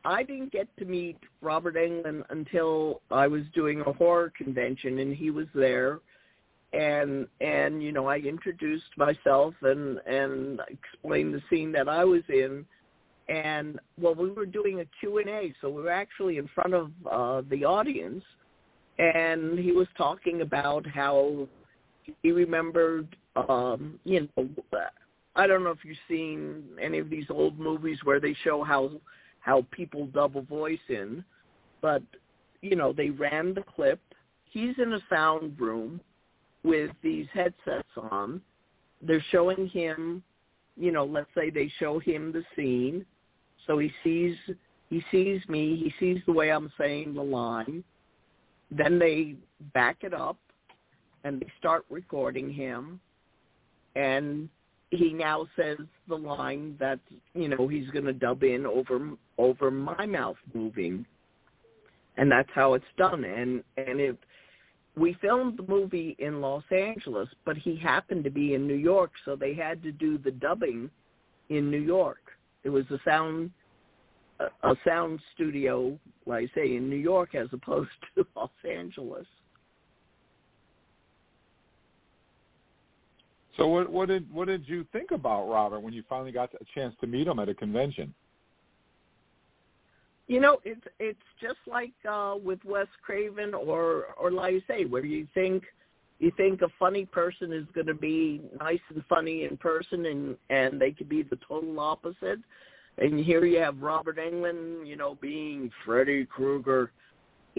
[0.05, 5.15] I didn't get to meet Robert Englund until I was doing a horror convention and
[5.15, 5.99] he was there.
[6.71, 12.21] And and you know I introduced myself and and explained the scene that I was
[12.29, 12.65] in.
[13.27, 17.41] And well we were doing a Q&A so we were actually in front of uh
[17.49, 18.23] the audience.
[18.99, 21.47] And he was talking about how
[22.21, 24.49] he remembered, um, you know,
[25.35, 28.91] I don't know if you've seen any of these old movies where they show how
[29.39, 31.23] how people double voice in,
[31.81, 32.03] but
[32.61, 33.99] you know they ran the clip.
[34.51, 36.01] He's in a sound room
[36.63, 38.41] with these headsets on.
[39.01, 40.23] They're showing him,
[40.75, 43.05] you know, let's say they show him the scene,
[43.65, 44.35] so he sees
[44.89, 47.83] he sees me, he sees the way I'm saying the line.
[48.71, 49.35] Then they
[49.73, 50.37] back it up
[51.23, 52.99] and they start recording him
[53.95, 54.49] and
[54.91, 56.99] he now says the line that
[57.33, 61.05] you know he's going to dub in over over my mouth moving.
[62.17, 63.23] And that's how it's done.
[63.23, 64.17] And and it
[64.97, 69.11] we filmed the movie in Los Angeles but he happened to be in New York
[69.23, 70.89] so they had to do the dubbing
[71.49, 72.31] in New York.
[72.63, 73.51] It was a sound
[74.39, 79.27] a sound studio like I say in New York as opposed to Los Angeles
[83.59, 86.65] So what what did what did you think about Robert when you finally got a
[86.73, 88.13] chance to meet him at a convention?
[90.27, 94.85] You know, it's it's just like uh with Wes Craven or or like you say,
[94.85, 95.65] where you think
[96.19, 100.37] you think a funny person is going to be nice and funny in person, and
[100.49, 102.39] and they could be the total opposite.
[102.97, 106.91] And here you have Robert Englund, you know, being Freddy Krueger.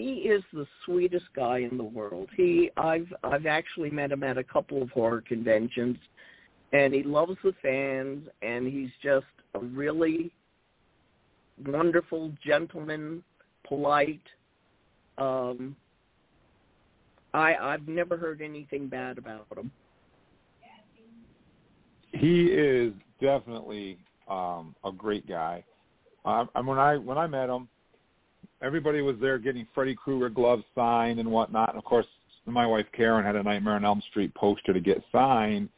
[0.01, 2.27] He is the sweetest guy in the world.
[2.35, 5.95] He I've I've actually met him at a couple of horror conventions
[6.73, 10.31] and he loves the fans and he's just a really
[11.67, 13.23] wonderful gentleman,
[13.63, 14.23] polite.
[15.19, 15.75] Um
[17.35, 19.71] I I've never heard anything bad about him.
[22.11, 25.63] He is definitely um a great guy.
[26.25, 27.67] Um, and when I when I met him,
[28.61, 31.69] everybody was there getting Freddy Krueger gloves signed and whatnot.
[31.69, 32.05] And of course,
[32.45, 35.69] my wife Karen had a Nightmare on Elm Street poster to get signed.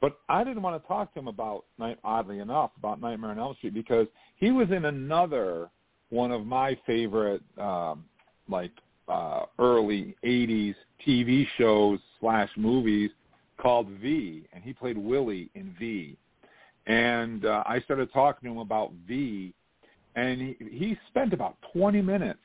[0.00, 1.64] But I didn't want to talk to him about,
[2.02, 5.70] oddly enough, about Nightmare on Elm Street because he was in another
[6.10, 8.04] one of my favorite, um,
[8.48, 8.72] like
[9.08, 10.74] uh, early '80s
[11.06, 13.10] TV shows slash movies
[13.60, 16.16] called V, and he played Willie in V.
[16.86, 19.54] And uh, I started talking to him about V,
[20.14, 22.38] and he, he spent about 20 minutes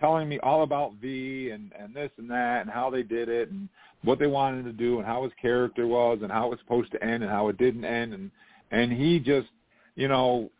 [0.00, 3.50] telling me all about V and and this and that and how they did it
[3.50, 3.68] and
[4.02, 6.92] what they wanted to do and how his character was and how it was supposed
[6.92, 8.12] to end and how it didn't end.
[8.12, 8.30] And
[8.70, 9.48] and he just
[9.94, 10.50] you know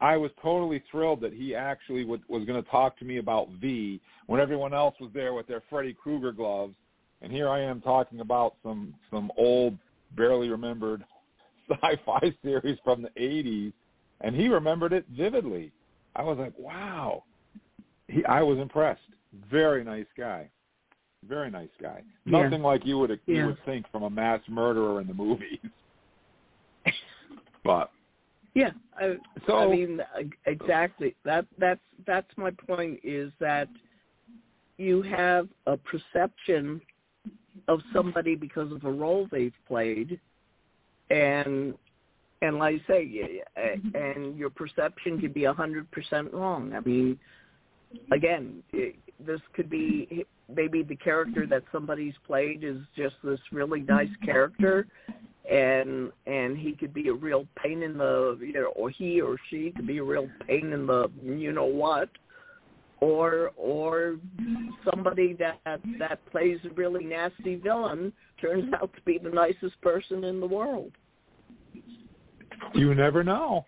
[0.00, 3.48] I was totally thrilled that he actually would, was going to talk to me about
[3.60, 6.74] V when everyone else was there with their Freddy Krueger gloves.
[7.22, 9.78] And here I am talking about some some old
[10.16, 11.04] barely remembered
[11.70, 13.72] sci-fi series from the 80s
[14.20, 15.72] and he remembered it vividly.
[16.14, 17.24] I was like, wow.
[18.08, 19.00] He, I was impressed.
[19.50, 20.48] Very nice guy.
[21.28, 22.02] Very nice guy.
[22.24, 22.42] Yeah.
[22.42, 25.58] Nothing like you would you would think from a mass murderer in the movies.
[27.64, 27.90] but
[28.54, 30.00] Yeah, I, So- I mean
[30.46, 31.14] exactly.
[31.24, 33.00] That that's that's my point.
[33.02, 33.68] Is that
[34.78, 36.80] you have a perception
[37.68, 40.20] of somebody because of a role they've played,
[41.10, 41.74] and
[42.42, 43.96] and like I say, mm-hmm.
[43.96, 46.72] and your perception could be a hundred percent wrong.
[46.74, 47.18] I mean,
[48.12, 53.80] again, it, this could be maybe the character that somebody's played is just this really
[53.80, 54.26] nice mm-hmm.
[54.26, 54.86] character,
[55.50, 59.36] and and he could be a real pain in the you know, or he or
[59.50, 62.10] she could be a real pain in the you know what,
[63.00, 64.16] or or
[64.90, 65.60] somebody that
[65.98, 70.46] that plays a really nasty villain turns out to be the nicest person in the
[70.46, 70.92] world.
[72.74, 73.64] You never know.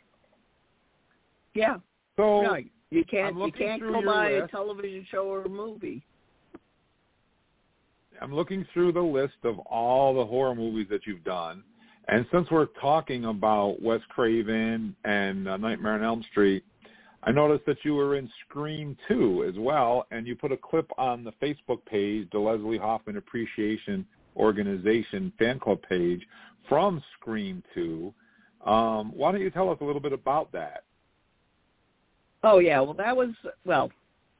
[1.54, 1.78] Yeah,
[2.16, 2.70] So right.
[2.90, 6.02] You can't you can't go your by a television show or a movie.
[8.20, 11.62] I'm looking through the list of all the horror movies that you've done,
[12.08, 16.64] and since we're talking about Wes Craven and uh, Nightmare on Elm Street,
[17.22, 20.90] I noticed that you were in Scream 2 as well, and you put a clip
[20.96, 26.26] on the Facebook page, the Leslie Hoffman Appreciation Organization fan club page
[26.68, 28.12] from Scream 2.
[28.64, 30.84] Um, why don't you tell us a little bit about that?
[32.42, 33.30] Oh yeah, well that was
[33.64, 33.90] well,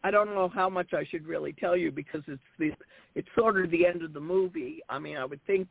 [0.05, 2.71] I don't know how much I should really tell you because it's the
[3.15, 4.81] it's sort of the end of the movie.
[4.89, 5.69] I mean, I would think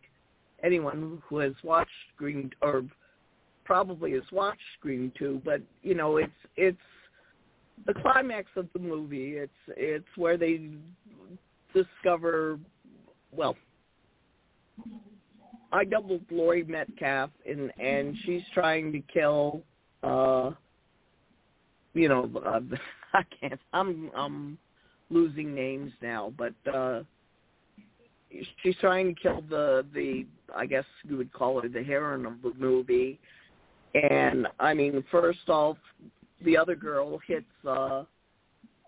[0.63, 2.83] anyone who has watched Scream or
[3.63, 6.77] probably has watched Scream 2, but you know, it's it's
[7.85, 9.37] the climax of the movie.
[9.37, 10.71] It's it's where they
[11.73, 12.59] discover
[13.31, 13.55] well,
[15.71, 19.61] I doubled Laurie Metcalf and and she's trying to kill
[20.03, 20.51] uh
[21.93, 22.59] you know, uh,
[23.13, 23.59] I can't.
[23.73, 24.57] I'm I'm
[25.09, 27.01] losing names now, but uh
[28.61, 32.41] she's trying to kill the the I guess you would call her the heroine of
[32.41, 33.19] the movie.
[33.93, 35.77] And I mean, first off,
[36.43, 38.03] the other girl hits uh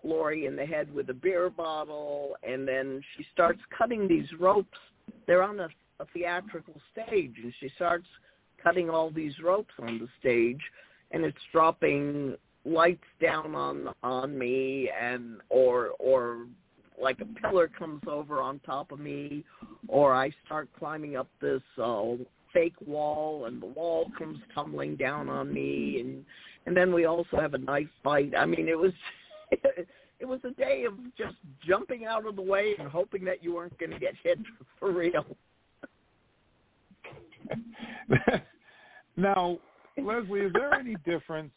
[0.02, 4.78] Laurie in the head with a beer bottle, and then she starts cutting these ropes.
[5.26, 5.68] They're on a,
[6.00, 8.06] a theatrical stage, and she starts
[8.62, 10.60] cutting all these ropes on the stage,
[11.10, 16.46] and it's dropping lights down on on me, and or or
[17.00, 19.44] like a pillar comes over on top of me,
[19.88, 22.12] or I start climbing up this uh,
[22.52, 26.24] fake wall, and the wall comes tumbling down on me, and
[26.66, 28.32] and then we also have a knife fight.
[28.36, 28.92] I mean, it was
[30.20, 31.36] it was a day of just
[31.66, 34.38] jumping out of the way and hoping that you weren't going to get hit
[34.78, 35.24] for real.
[39.16, 39.58] now,
[39.96, 41.52] Leslie, is there any difference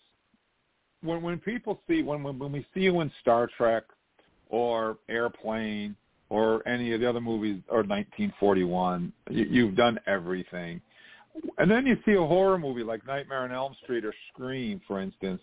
[1.01, 3.83] when when people see when when, we see you in Star Trek
[4.49, 5.95] or Airplane
[6.29, 10.81] or any of the other movies or 1941, you, you've done everything.
[11.57, 15.01] And then you see a horror movie like Nightmare on Elm Street or Scream, for
[15.01, 15.41] instance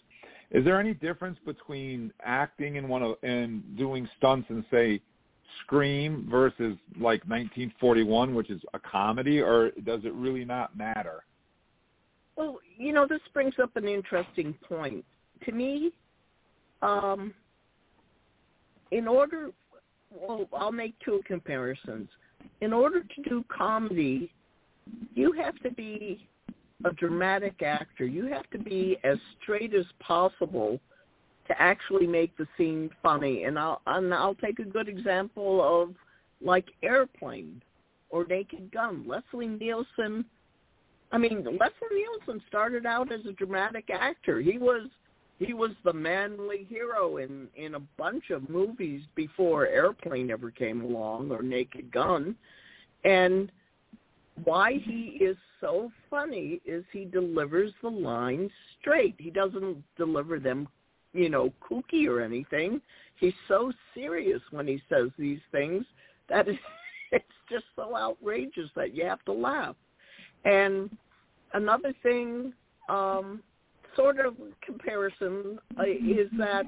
[0.51, 5.01] is there any difference between acting in one of and doing stunts and say
[5.64, 11.24] Scream versus like 1941, which is a comedy, or does it really not matter?
[12.36, 15.05] Well, you know, this brings up an interesting point.
[15.44, 15.92] To me,
[16.82, 17.34] um,
[18.90, 19.51] in order,
[20.11, 22.09] well, I'll make two comparisons.
[22.61, 24.32] In order to do comedy,
[25.14, 26.26] you have to be
[26.84, 28.07] a dramatic actor.
[28.07, 30.80] You have to be as straight as possible
[31.51, 33.44] to actually make the scene funny.
[33.44, 35.94] And I'll and I'll take a good example of
[36.40, 37.61] like Airplane
[38.09, 39.05] or Naked Gun.
[39.07, 40.24] Leslie Nielsen.
[41.12, 44.40] I mean, Leslie Nielsen started out as a dramatic actor.
[44.40, 44.86] He was
[45.40, 50.82] he was the manly hero in in a bunch of movies before Airplane ever came
[50.82, 52.36] along or Naked Gun.
[53.05, 53.51] And
[54.44, 59.16] why he is so funny is he delivers the lines straight.
[59.18, 60.68] He doesn't deliver them,
[61.12, 62.80] you know, kooky or anything.
[63.16, 65.84] He's so serious when he says these things
[66.28, 66.46] that
[67.12, 69.76] it's just so outrageous that you have to laugh.
[70.44, 70.90] And
[71.52, 72.52] another thing,
[72.88, 73.42] um,
[73.96, 76.66] sort of comparison, uh, is that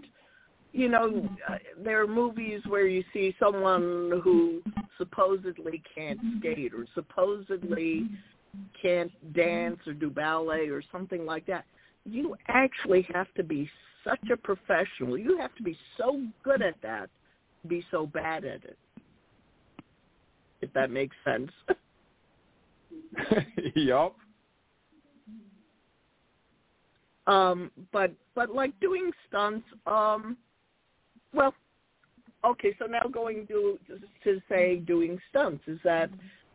[0.72, 4.62] you know, uh, there are movies where you see someone who
[4.96, 8.08] supposedly can't skate or supposedly
[8.80, 11.64] can't dance or do ballet or something like that.
[12.04, 13.68] You actually have to be
[14.04, 15.18] such a professional.
[15.18, 17.10] You have to be so good at that
[17.62, 18.78] to be so bad at it.
[20.60, 21.50] If that makes sense.
[23.74, 24.16] yup.
[27.26, 30.36] Um, but but like doing stunts, um,
[31.32, 31.54] well,
[32.44, 32.74] okay.
[32.78, 33.78] So now going to
[34.24, 36.10] to say doing stunts is that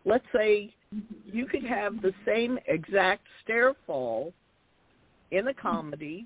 [0.05, 0.73] let's say
[1.25, 4.33] you could have the same exact stair fall
[5.31, 6.25] in a comedy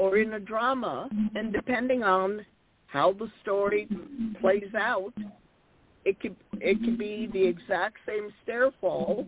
[0.00, 2.44] or in a drama, and depending on
[2.86, 3.86] how the story
[4.40, 5.12] plays out,
[6.06, 9.26] it could it could be the exact same stair fall,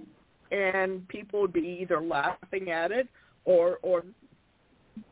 [0.50, 3.06] and people would be either laughing at it
[3.44, 4.02] or or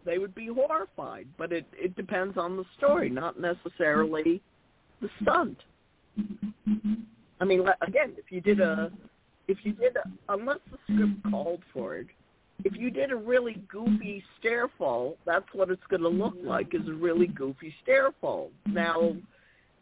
[0.07, 1.27] they would be horrified.
[1.37, 4.41] But it it depends on the story, not necessarily
[5.03, 5.59] the stunt.
[7.39, 8.91] I mean, again, if you did a
[9.47, 12.07] if you did a, unless the script called for it,
[12.65, 16.75] if you did a really goofy stair fall, that's what it's going to look like
[16.75, 18.51] is a really goofy stair fall.
[18.67, 19.17] Now,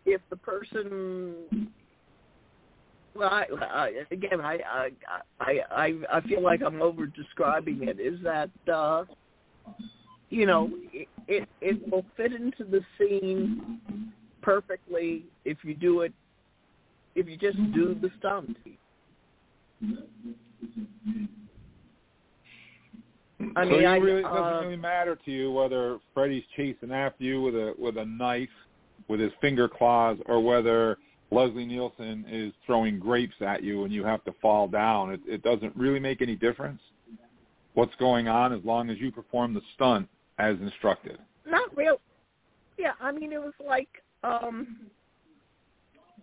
[0.07, 1.68] if the person
[3.14, 4.91] well, I, I, again, I, I,
[5.41, 7.99] I, I, I feel like I'm over describing it.
[7.99, 9.05] Is that uh,
[10.31, 13.81] you know, it, it it will fit into the scene
[14.41, 16.12] perfectly if you do it
[17.14, 18.57] if you just do the stunt.
[23.57, 27.22] I so it I, really, uh, doesn't really matter to you whether Freddy's chasing after
[27.22, 28.49] you with a with a knife,
[29.07, 30.99] with his finger claws, or whether
[31.30, 35.12] Leslie Nielsen is throwing grapes at you and you have to fall down.
[35.12, 36.80] It, it doesn't really make any difference
[37.74, 40.09] what's going on as long as you perform the stunt
[40.39, 41.18] as instructed.
[41.47, 42.01] Not real.
[42.76, 43.89] Yeah, I mean, it was like,
[44.24, 44.78] um,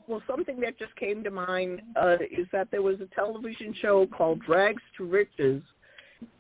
[0.08, 4.06] well, something that just came to mind uh, is that there was a television show
[4.08, 5.62] called Rags to Riches,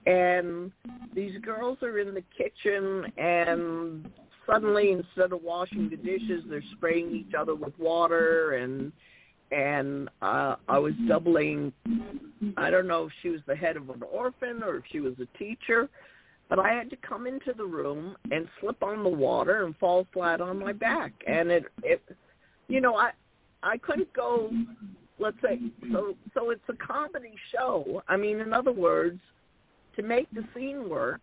[0.05, 0.71] and
[1.13, 4.09] these girls are in the kitchen, and
[4.45, 8.91] suddenly, instead of washing the dishes, they're spraying each other with water, and
[9.51, 11.71] and uh, I was doubling.
[12.57, 15.13] I don't know if she was the head of an orphan or if she was
[15.19, 15.89] a teacher,
[16.49, 20.07] but I had to come into the room and slip on the water and fall
[20.13, 22.01] flat on my back, and it it
[22.67, 23.11] you know I
[23.63, 24.51] I couldn't go
[25.17, 25.59] let's say
[25.91, 28.03] so so it's a comedy show.
[28.07, 29.19] I mean, in other words,
[29.95, 31.21] to make the scene work,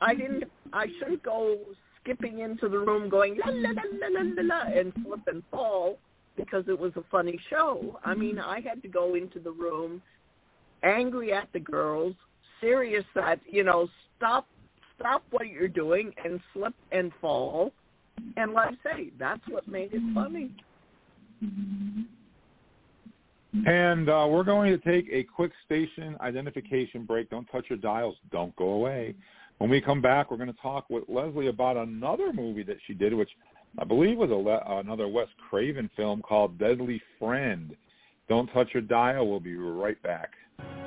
[0.00, 1.58] I didn't I shouldn't go
[2.00, 5.98] skipping into the room going la la la la la la and slip and fall
[6.36, 7.98] because it was a funny show.
[8.04, 8.20] I mm-hmm.
[8.20, 10.02] mean, I had to go into the room
[10.82, 12.14] angry at the girls,
[12.60, 14.46] serious that, you know, stop
[14.98, 17.72] stop what you're doing and slip and fall.
[18.36, 20.50] And like I say, that's what made it funny.
[21.44, 22.02] Mm-hmm.
[23.64, 27.30] And uh, we're going to take a quick station identification break.
[27.30, 28.16] Don't touch your dials.
[28.30, 29.14] Don't go away.
[29.58, 32.92] When we come back, we're going to talk with Leslie about another movie that she
[32.92, 33.30] did, which
[33.78, 37.74] I believe was a, another Wes Craven film called Deadly Friend.
[38.28, 39.28] Don't touch your dial.
[39.28, 40.32] We'll be right back.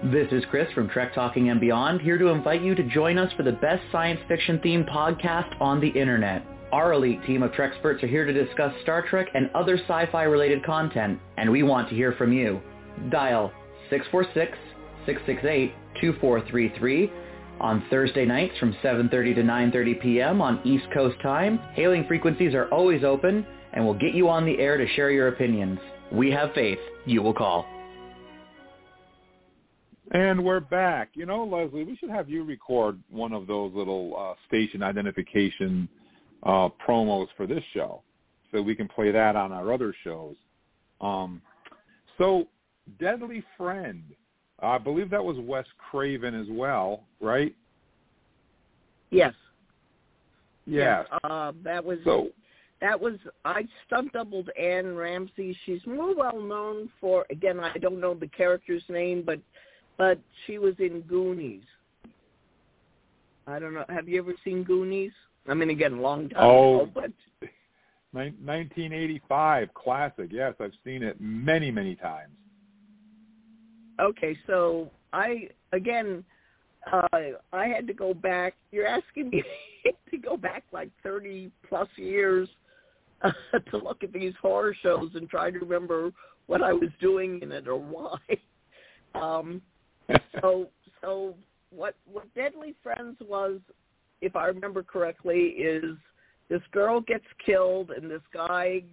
[0.05, 3.32] This is Chris from Trek Talking and Beyond, here to invite you to join us
[3.34, 6.45] for the best science fiction themed podcast on the internet.
[6.72, 10.63] Our elite team of Treksperts are here to discuss Star Trek and other sci-fi related
[10.63, 12.61] content, and we want to hear from you.
[13.09, 13.51] Dial
[15.07, 17.11] 646-668-2433
[17.59, 20.41] on Thursday nights from 7.30 to 9.30 p.m.
[20.41, 21.59] on East Coast time.
[21.74, 25.30] Hailing frequencies are always open, and we'll get you on the air to share your
[25.30, 25.80] opinions.
[26.11, 27.65] We have faith you will call.
[30.11, 31.09] And we're back.
[31.13, 35.89] You know, Leslie, we should have you record one of those little uh, station identification
[36.43, 38.01] uh, promos for this show,
[38.51, 40.35] so we can play that on our other shows.
[41.01, 41.41] Um,
[42.17, 42.47] so,
[42.99, 44.03] Deadly Friend,
[44.61, 47.55] I believe that was Wes Craven as well, right?
[49.09, 49.33] Yes.
[50.65, 51.05] Yes.
[51.23, 52.29] Uh, that was so.
[52.81, 55.57] That was I stunt doubled Anne Ramsey.
[55.65, 59.39] She's more well known for again I don't know the character's name, but
[59.97, 61.63] but she was in Goonies.
[63.47, 63.85] I don't know.
[63.89, 65.11] Have you ever seen Goonies?
[65.50, 67.12] I mean, again, long time oh, ago, but
[68.12, 70.30] 1985 classic.
[70.32, 72.34] Yes, I've seen it many, many times.
[74.00, 76.24] Okay, so I again,
[76.91, 77.08] uh,
[77.52, 78.56] I had to go back.
[78.72, 79.43] You're asking me
[80.12, 82.47] to go back like 30 plus years
[83.22, 83.32] uh,
[83.72, 86.12] to look at these horror shows and try to remember
[86.47, 88.18] what I was doing in it or why.
[89.16, 89.64] Um,
[90.39, 90.68] so,
[91.02, 91.34] so
[91.72, 93.60] what what Deadly Friends was
[94.22, 95.95] if I remember correctly, is
[96.49, 98.84] this girl gets killed and this guy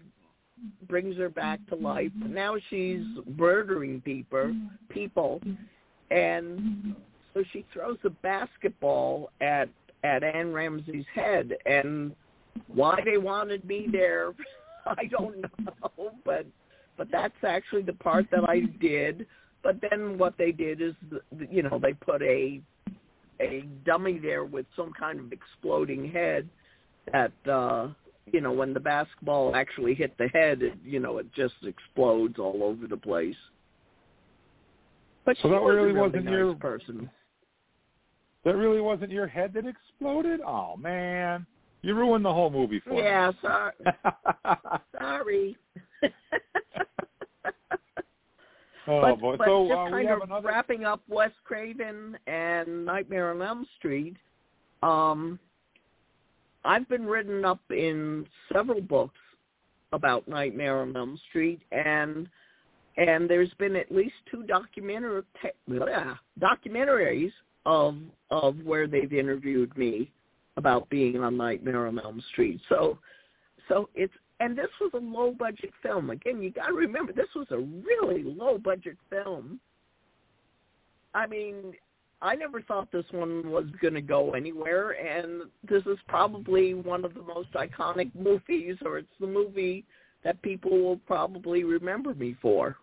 [0.88, 2.12] brings her back to life.
[2.18, 2.34] Mm-hmm.
[2.34, 3.04] Now she's
[3.36, 4.66] murdering people, mm-hmm.
[4.88, 6.16] people, mm-hmm.
[6.16, 6.94] and
[7.34, 9.68] so she throws a basketball at
[10.04, 11.52] at Anne Ramsey's head.
[11.66, 12.14] And
[12.68, 14.32] why they wanted me there,
[14.86, 16.46] I don't know, but
[16.96, 19.26] but that's actually the part that I did.
[19.62, 20.94] But then what they did is,
[21.50, 22.60] you know, they put a
[23.40, 26.48] a dummy there with some kind of exploding head
[27.12, 27.88] that uh
[28.32, 32.38] you know when the basketball actually hit the head it you know it just explodes
[32.38, 33.36] all over the place.
[35.24, 37.10] But so that was really, really wasn't nice your person.
[38.44, 40.40] That really wasn't your head that exploded?
[40.40, 41.46] Oh man.
[41.82, 43.02] You ruined the whole movie for me.
[43.02, 43.74] yeah sorry.
[44.98, 45.56] Sorry
[48.88, 49.36] Oh but, boy!
[49.36, 50.48] But so just uh, kind of another...
[50.48, 54.16] wrapping up Wes Craven and Nightmare on Elm Street.
[54.82, 55.38] Um,
[56.64, 59.18] I've been written up in several books
[59.92, 62.28] about Nightmare on Elm Street, and
[62.96, 65.22] and there's been at least two documentary
[66.40, 67.32] documentaries
[67.64, 67.96] of
[68.30, 70.10] of where they've interviewed me
[70.56, 72.60] about being on Nightmare on Elm Street.
[72.68, 72.98] So
[73.68, 76.10] so it's and this was a low budget film.
[76.10, 79.60] Again, you got to remember this was a really low budget film.
[81.14, 81.74] I mean,
[82.20, 87.04] I never thought this one was going to go anywhere, and this is probably one
[87.04, 89.84] of the most iconic movies, or it's the movie
[90.24, 92.76] that people will probably remember me for.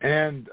[0.00, 0.48] And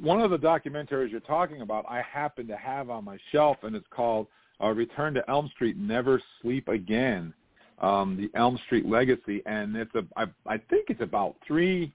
[0.00, 3.74] one of the documentaries you're talking about, I happen to have on my shelf, and
[3.74, 4.26] it's called
[4.62, 7.32] uh, "Return to Elm Street: Never Sleep Again."
[7.80, 11.92] Um, the Elm Street Legacy, and it's a I, I think it's about three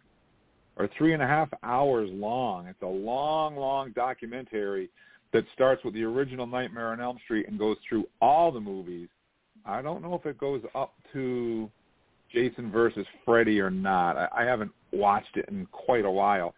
[0.78, 2.68] or three and a half hours long.
[2.68, 4.90] It's a long, long documentary
[5.34, 9.08] that starts with the original Nightmare on Elm Street and goes through all the movies.
[9.66, 11.70] I don't know if it goes up to
[12.32, 14.18] Jason versus Freddy or not.
[14.18, 16.54] I, I haven't watched it in quite a while,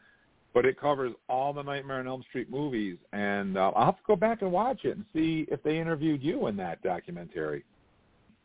[0.54, 4.04] but it covers all the Nightmare on Elm Street movies, and uh, I'll have to
[4.08, 7.64] go back and watch it and see if they interviewed you in that documentary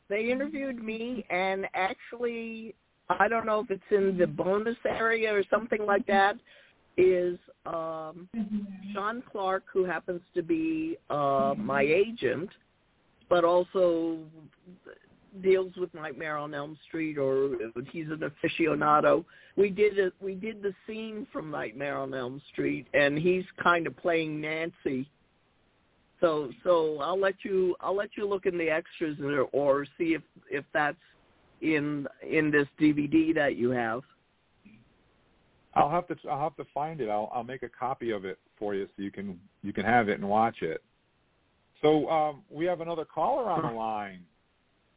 [0.08, 2.74] they interviewed me and actually
[3.10, 6.36] I don't know if it's in the bonus area or something like that.
[6.96, 8.28] is um,
[8.92, 12.50] Sean Clark, who happens to be uh, my agent,
[13.28, 14.18] but also
[15.42, 17.56] deals with Nightmare on Elm Street, or
[17.90, 19.24] he's an aficionado.
[19.56, 23.86] We did a, we did the scene from Nightmare on Elm Street, and he's kind
[23.86, 25.08] of playing Nancy.
[26.20, 30.14] So so I'll let you I'll let you look in the extras or, or see
[30.14, 30.96] if if that's
[31.60, 34.02] in in this DVD that you have.
[35.74, 37.08] I'll have to I'll have to find it.
[37.08, 40.08] I'll I'll make a copy of it for you so you can you can have
[40.08, 40.82] it and watch it.
[41.82, 44.20] So um, we have another caller on the line.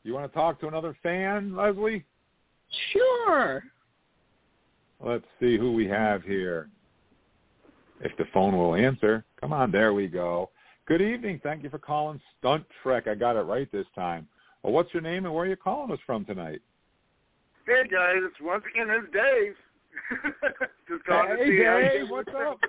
[0.04, 2.04] You want to talk to another fan, Leslie?
[2.92, 3.64] Sure.
[5.00, 6.70] Let's see who we have here.
[8.00, 9.24] If the phone will answer.
[9.40, 10.50] Come on, there we go.
[10.92, 11.40] Good evening.
[11.42, 13.08] Thank you for calling Stunt Trek.
[13.08, 14.28] I got it right this time.
[14.62, 16.60] Well, what's your name and where are you calling us from tonight?
[17.66, 19.54] Hey guys, it's once again it's Dave.
[20.90, 22.60] Just calling hey, to Dave, what's up?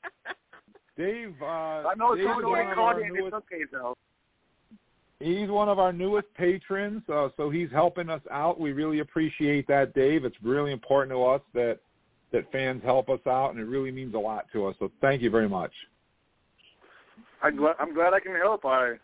[0.96, 3.12] Dave, uh, I know it's Dave only one one of call our in.
[3.12, 3.94] newest- It's okay though.
[5.20, 8.58] He's one of our newest patrons, uh, so he's helping us out.
[8.58, 10.24] We really appreciate that, Dave.
[10.24, 11.80] It's really important to us that
[12.32, 14.76] that fans help us out, and it really means a lot to us.
[14.78, 15.72] So thank you very much.
[17.42, 18.64] I'm glad I'm glad I can help.
[18.64, 18.94] I,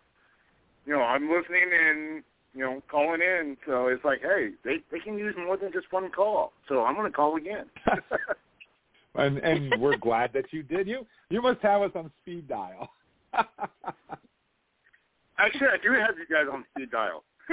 [0.87, 2.23] you know, I'm listening and
[2.55, 3.57] you know calling in.
[3.67, 6.53] So it's like, hey, they they can use more than just one call.
[6.69, 7.67] So I'm going to call again.
[9.15, 10.89] And and we're glad that you did.
[10.89, 12.89] You you must have us on speed dial.
[15.39, 17.23] Actually, I do have you guys on speed dial.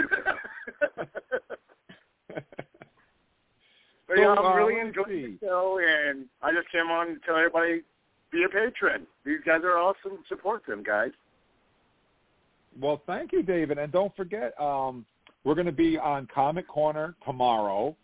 [4.09, 7.19] But So, yeah, uh, I'm really enjoying the show, and I just came on to
[7.27, 7.83] tell everybody
[8.31, 9.07] be a patron.
[9.25, 10.19] These guys are awesome.
[10.27, 11.11] Support them, guys.
[12.79, 13.77] Well, thank you, David.
[13.77, 15.05] And don't forget, um,
[15.43, 17.95] we're going to be on Comic Corner tomorrow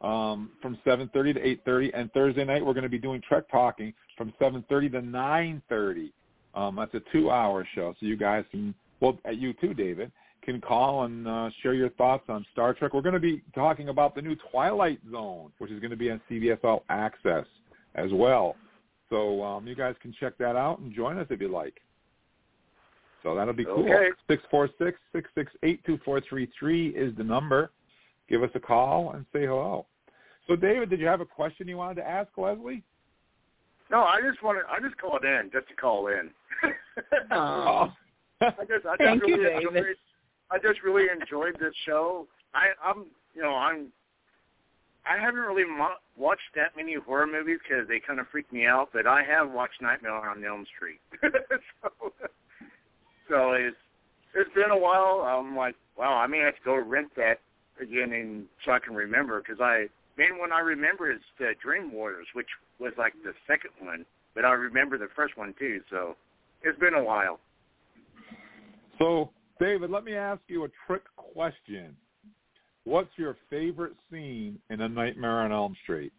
[0.00, 1.90] um, from 7.30 to 8.30.
[1.94, 6.10] And Thursday night, we're going to be doing Trek Talking from 7.30 to 9.30.
[6.54, 7.94] Um, that's a two-hour show.
[8.00, 10.10] So you guys can, well, uh, you too, David,
[10.42, 12.94] can call and uh, share your thoughts on Star Trek.
[12.94, 16.10] We're going to be talking about the new Twilight Zone, which is going to be
[16.10, 17.44] on CBS All Access
[17.94, 18.56] as well.
[19.10, 21.80] So um, you guys can check that out and join us if you like.
[23.22, 23.84] So that'll be cool.
[23.84, 24.08] Okay.
[24.28, 27.70] Six four six six six eight two four three three is the number.
[28.28, 29.86] Give us a call and say hello.
[30.46, 32.82] So, David, did you have a question you wanted to ask Leslie?
[33.90, 34.62] No, I just wanted.
[34.70, 36.30] I just called in just to call in.
[37.30, 37.92] Oh.
[38.40, 39.76] I just, I just Thank you, really David.
[39.76, 39.96] enjoyed.
[40.50, 42.26] I just really enjoyed this show.
[42.54, 43.88] I, I'm, you know, I'm.
[45.08, 48.66] I haven't really mo- watched that many horror movies because they kind of freak me
[48.66, 48.90] out.
[48.92, 51.00] But I have watched Nightmare on Elm Street.
[51.22, 52.12] so,
[53.28, 53.76] so it's
[54.34, 55.24] it's been a while.
[55.26, 57.40] I'm like, wow, I may have to go rent that
[57.80, 59.86] again, and so I can remember because I
[60.18, 62.48] main one I remember is the Dream Warriors, which
[62.78, 64.04] was like the second one,
[64.34, 65.80] but I remember the first one too.
[65.90, 66.16] So
[66.62, 67.40] it's been a while.
[68.98, 69.30] So,
[69.60, 71.96] David, let me ask you a trick question.
[72.88, 76.10] What's your favorite scene in A Nightmare on Elm Street?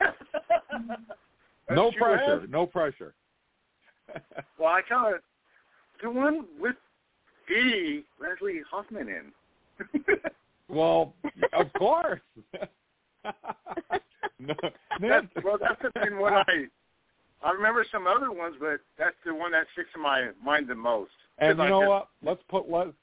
[1.70, 2.46] no pressure.
[2.48, 3.12] No pressure.
[4.60, 5.20] Well, I kind of
[6.00, 6.76] the one with
[7.48, 8.04] D.
[8.20, 9.32] Leslie Hoffman in.
[10.68, 11.14] Well,
[11.52, 12.20] of course.
[14.38, 14.54] no,
[15.00, 16.16] that's, well, that's the thing.
[16.16, 16.44] What I
[17.42, 20.76] I remember some other ones, but that's the one that sticks in my mind the
[20.76, 21.10] most.
[21.38, 22.08] And you know just- what?
[22.22, 22.94] Let's put Les-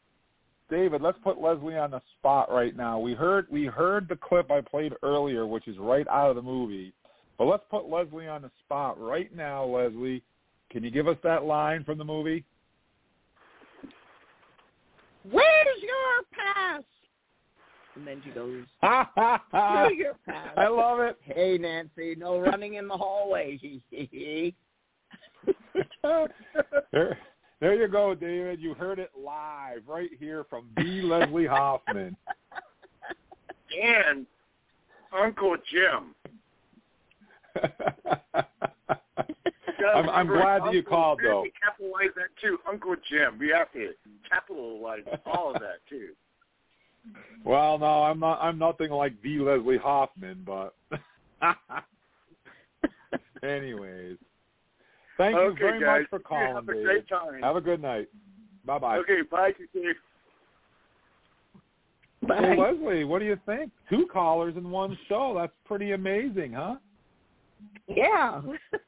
[0.69, 1.01] David.
[1.01, 2.99] Let's put Leslie on the spot right now.
[2.99, 6.41] We heard we heard the clip I played earlier, which is right out of the
[6.41, 6.93] movie.
[7.37, 9.63] But let's put Leslie on the spot right now.
[9.65, 10.23] Leslie,
[10.69, 12.43] can you give us that line from the movie?
[15.29, 16.83] Where's your pass?
[17.95, 21.17] And then she goes, I "Here's your pass." I love it.
[21.21, 23.59] Hey, Nancy, no running in the hallway.
[27.59, 28.59] There, there you go, David.
[28.61, 32.15] You heard it live right here from the Leslie Hoffman.
[33.81, 34.25] and
[35.17, 36.15] Uncle Jim.
[39.95, 41.43] I'm, I'm glad that you Uncle, called, we have though.
[41.43, 43.37] to capitalize that too, Uncle Jim.
[43.39, 43.93] We have to
[44.29, 46.09] capitalize all of that too.
[47.43, 48.39] Well, no, I'm not.
[48.41, 50.75] I'm nothing like the Leslie Hoffman, but
[53.43, 54.17] anyways,
[55.17, 56.01] thank you very guys.
[56.01, 56.85] much for calling, have a David.
[56.85, 57.41] great time.
[57.41, 58.07] Have a good night.
[58.65, 58.97] Bye bye.
[58.97, 59.95] Okay, bye, Steve.
[62.27, 63.71] So Leslie, what do you think?
[63.89, 65.33] Two callers in one show.
[65.37, 66.75] That's pretty amazing, huh?
[67.87, 68.41] Yeah.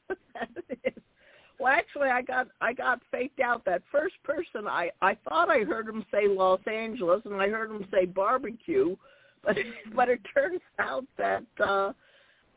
[1.58, 3.64] well, actually, I got I got faked out.
[3.64, 7.70] That first person, I I thought I heard him say Los Angeles, and I heard
[7.70, 8.96] him say barbecue,
[9.42, 9.56] but
[9.94, 11.92] but it turns out that uh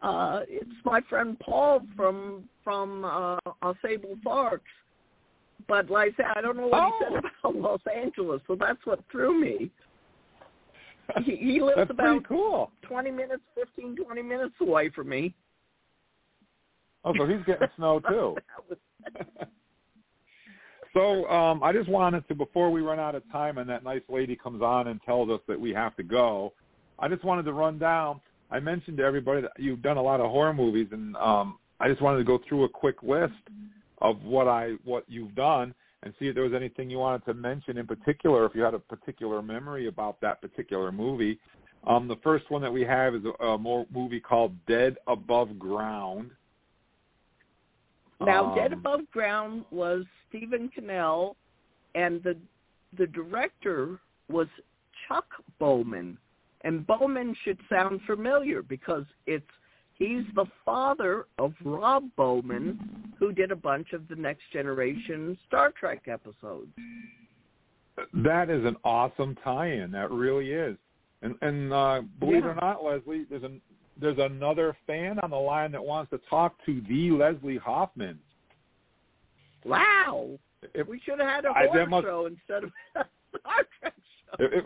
[0.04, 4.70] uh, it's my friend Paul from from uh, Sable Parks.
[5.68, 6.92] But like I said, I don't know what oh.
[7.00, 9.72] he said about Los Angeles, so that's what threw me.
[11.26, 12.72] He, he lives that's about cool.
[12.84, 15.36] 20 minutes, fifteen, twenty minutes away from me.
[17.04, 18.38] Oh, so he's getting snow too.
[20.94, 24.02] so um, I just wanted to, before we run out of time and that nice
[24.08, 26.54] lady comes on and tells us that we have to go,
[27.00, 28.22] I just wanted to run down.
[28.54, 31.90] I mentioned to everybody that you've done a lot of horror movies, and um, I
[31.90, 33.34] just wanted to go through a quick list
[33.98, 35.74] of what I what you've done
[36.04, 38.76] and see if there was anything you wanted to mention in particular, if you had
[38.76, 41.40] a particular memory about that particular movie.
[41.88, 45.58] Um, the first one that we have is a, a more movie called Dead Above
[45.58, 46.30] Ground.
[48.22, 51.36] Now, Um, Dead Above Ground was Stephen Cannell,
[51.96, 52.38] and the
[53.00, 54.00] the director
[54.30, 54.48] was
[55.08, 55.26] Chuck
[55.58, 56.20] Bowman.
[56.64, 59.46] And Bowman should sound familiar because it's
[59.96, 65.72] he's the father of Rob Bowman, who did a bunch of the Next Generation Star
[65.78, 66.70] Trek episodes.
[68.14, 69.92] That is an awesome tie-in.
[69.92, 70.78] That really is.
[71.22, 73.62] And, and uh, believe it or not, Leslie, there's an
[74.02, 78.18] there's another fan on the line that wants to talk to the Leslie Hoffman.
[79.66, 80.32] Wow,
[80.74, 83.06] If, we should have had a horror must- show instead of a
[83.40, 83.94] Star Trek
[84.26, 84.44] show.
[84.46, 84.66] it,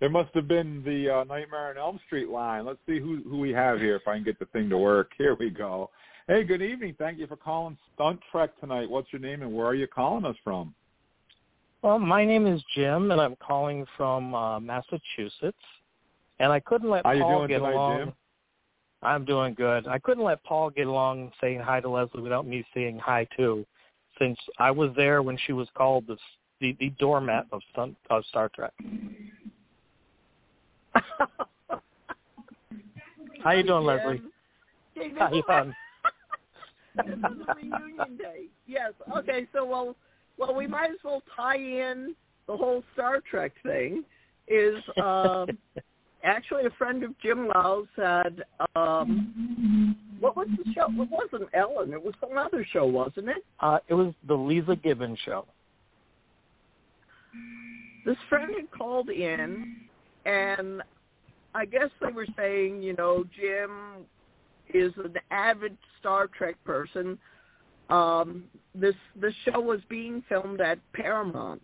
[0.00, 2.64] it, it must have been the uh, Nightmare on Elm Street line.
[2.64, 3.96] Let's see who who we have here.
[3.96, 5.12] If I can get the thing to work.
[5.18, 5.90] Here we go.
[6.26, 6.94] Hey, good evening.
[6.98, 8.88] Thank you for calling Stunt Trek tonight.
[8.88, 10.74] What's your name and where are you calling us from?
[11.82, 15.56] Well, my name is Jim, and I'm calling from uh, Massachusetts.
[16.38, 17.98] And I couldn't let How Paul doing get tonight, along.
[17.98, 18.12] Jim?
[19.02, 19.88] I'm doing good.
[19.88, 23.66] I couldn't let Paul get along saying hi to Leslie without me saying hi too,
[24.18, 26.16] since I was there when she was called the
[26.60, 28.72] the, the doormat of, Sun, of Star Trek.
[33.42, 34.22] How you doing, Leslie?
[35.18, 35.74] How you doing?
[36.96, 38.46] this is a reunion day.
[38.66, 38.92] Yes.
[39.18, 39.46] Okay.
[39.52, 39.96] So well,
[40.38, 42.14] well, we might as well tie in
[42.46, 44.04] the whole Star Trek thing.
[44.48, 45.46] Is um,
[46.24, 48.42] actually a friend of Jim Lau said,
[48.74, 50.86] um, what was the show?
[50.90, 51.92] It wasn't Ellen.
[51.92, 53.44] It was some other show, wasn't it?
[53.60, 55.46] Uh, it was the Leeza Gibbons show.
[58.04, 59.76] This friend had called in,
[60.24, 60.82] and
[61.54, 64.06] I guess they were saying, you know, Jim
[64.72, 67.18] is an avid Star Trek person.
[67.88, 68.44] Um,
[68.74, 71.60] this this show was being filmed at Paramount,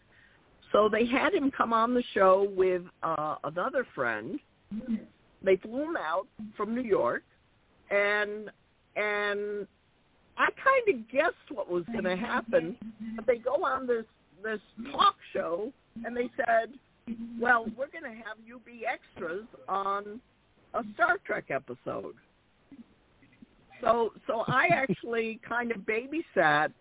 [0.73, 4.41] so they had him come on the show with uh, another friend.
[5.43, 6.27] They flew him out
[6.57, 7.23] from New York,
[7.91, 8.51] and
[8.97, 9.69] and
[10.37, 12.77] I kind of guessed what was going to happen.
[13.15, 14.05] But they go on this
[14.43, 15.73] this talk show,
[16.05, 16.71] and they said,
[17.41, 20.21] "Well, we're going to have you be extras on
[20.75, 22.15] a Star Trek episode."
[23.81, 26.73] So so I actually kind of babysat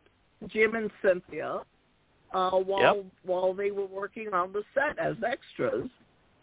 [0.47, 1.61] Jim and Cynthia
[2.33, 3.05] uh, while Yep.
[3.23, 5.89] while they were working on the set as extras.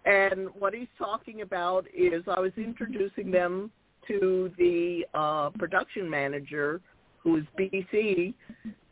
[0.04, 3.70] And what he's talking about is I was introducing them
[4.08, 6.80] to the uh, production manager,
[7.18, 8.34] who is BC,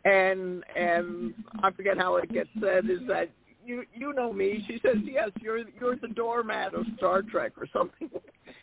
[0.04, 2.88] and and I forget how it gets said.
[2.88, 3.28] Is that
[3.64, 4.64] you you know me?
[4.66, 5.30] She says yes.
[5.40, 8.10] You're you're the doormat of Star Trek or something.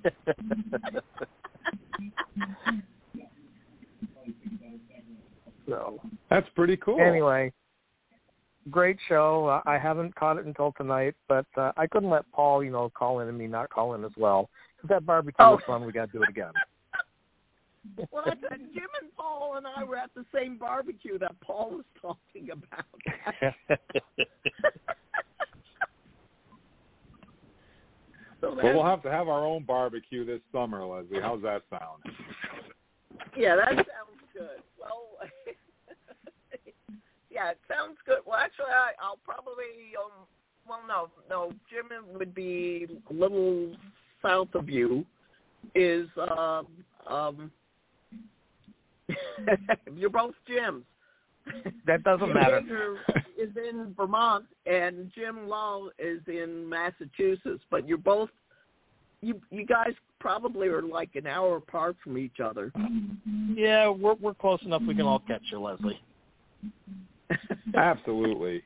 [5.69, 7.01] so That's pretty cool.
[7.01, 7.53] Anyway,
[8.71, 9.47] great show.
[9.47, 12.91] Uh, I haven't caught it until tonight, but uh, I couldn't let Paul, you know,
[12.97, 14.49] call in and me not call in as well.
[14.81, 15.53] 'Cause that barbecue Oh.
[15.57, 15.85] was fun.
[15.85, 16.53] We got to do it again.
[18.13, 21.71] Well, I said Jim and Paul and I were at the same barbecue that Paul
[21.77, 22.85] was talking about.
[28.41, 31.21] so Well, we'll have to have our own barbecue this summer, Leslie.
[31.21, 32.03] How's that sound?
[33.37, 33.87] yeah, that sounds
[34.33, 34.63] good.
[34.79, 35.07] Well,
[37.31, 38.19] yeah, it sounds good.
[38.27, 40.27] Well, actually, I, I'll probably um.
[40.69, 41.53] Well, no, no.
[41.71, 43.75] Jim would be a little
[44.23, 45.05] south of you.
[45.75, 46.67] Is um
[47.07, 47.51] um.
[49.97, 50.85] you're both Jims.
[51.87, 52.61] That doesn't matter.
[52.61, 52.97] Hager
[53.39, 58.29] is in Vermont and Jim Law is in Massachusetts, but you're both
[59.23, 62.73] you you guys probably are like an hour apart from each other.
[63.55, 64.83] yeah, we're we're close enough.
[64.87, 66.01] We can all catch you, Leslie.
[67.75, 68.63] Absolutely.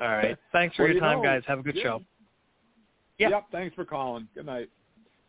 [0.00, 0.36] All right.
[0.52, 1.42] Thanks for Well, your you time, know, guys.
[1.46, 1.82] Have a good yeah.
[1.82, 2.02] show.
[3.18, 3.44] Yep.
[3.52, 4.28] Thanks for calling.
[4.34, 4.68] Good night.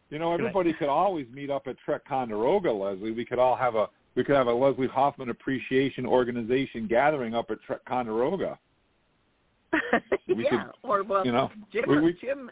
[0.09, 3.11] You know, everybody could always meet up at Trekonderoga, Leslie.
[3.11, 7.51] We could all have a we could have a Leslie Hoffman Appreciation Organization gathering up
[7.51, 8.57] at Trekonderoga.
[10.27, 12.49] We yeah, could- or well, you know, Jim, we- we- Jim,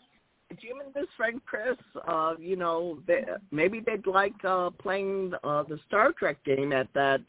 [0.61, 5.64] Jim and his friend Chris, uh, you know, they, maybe they'd like uh, playing uh,
[5.64, 7.22] the Star Trek game at that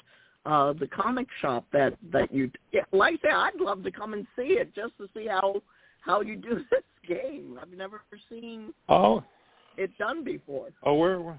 [0.47, 2.51] uh, the comic shop that that you.
[2.73, 5.63] Yeah, like I say, I'd love to come and see it just to see how
[6.01, 7.59] how you do this game.
[7.61, 9.25] I've never seen Oh,
[9.79, 10.69] it done before.
[10.83, 11.39] oh, we're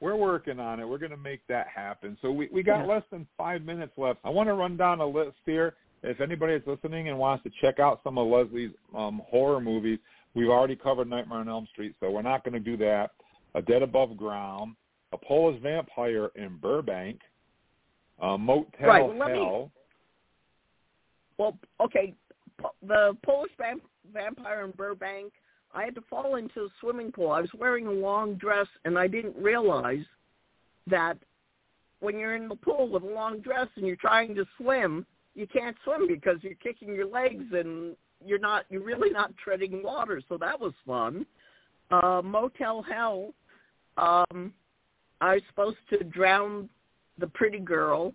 [0.00, 0.88] we're working on it.
[0.88, 2.16] We're going to make that happen.
[2.22, 2.94] So we we got Yeah.
[2.94, 4.20] less than five minutes left.
[4.24, 5.74] I want to run down a list here.
[6.02, 9.98] If anybody is listening and wants to check out some of Leslie's um, horror movies,
[10.34, 13.10] we've already covered Nightmare on Elm Street, so we're not going to do that.
[13.54, 14.76] A Dead Above Ground,
[15.12, 17.20] A Polish Vampire in Burbank,
[18.22, 19.68] uh, Motel Right, well, let me-
[21.36, 22.14] Well, okay,
[22.82, 23.82] the Polish vamp-
[24.12, 25.32] vampire in Burbank.
[25.74, 27.30] I had to fall into a swimming pool.
[27.30, 30.04] I was wearing a long dress, and I didn't realize
[30.88, 31.16] that
[32.00, 35.46] when you're in the pool with a long dress and you're trying to swim, you
[35.46, 37.94] can't swim because you're kicking your legs and
[38.24, 40.20] you're not you're really not treading water.
[40.28, 41.24] So that was fun.
[41.90, 43.32] Uh, Motel Hell.
[43.96, 44.52] Um,
[45.20, 46.68] I was supposed to drown
[47.18, 48.14] the pretty girl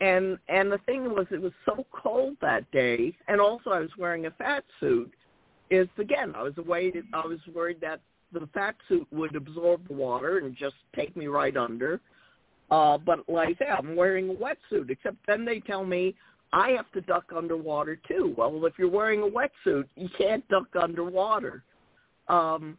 [0.00, 3.90] and and the thing was it was so cold that day and also I was
[3.98, 5.12] wearing a fat suit
[5.70, 8.00] is again I was worried I was worried that
[8.32, 12.00] the fat suit would absorb the water and just take me right under.
[12.70, 16.14] Uh but like I say I'm wearing a wetsuit except then they tell me
[16.52, 18.34] I have to duck underwater too.
[18.36, 21.62] Well if you're wearing a wetsuit you can't duck underwater.
[22.28, 22.76] Um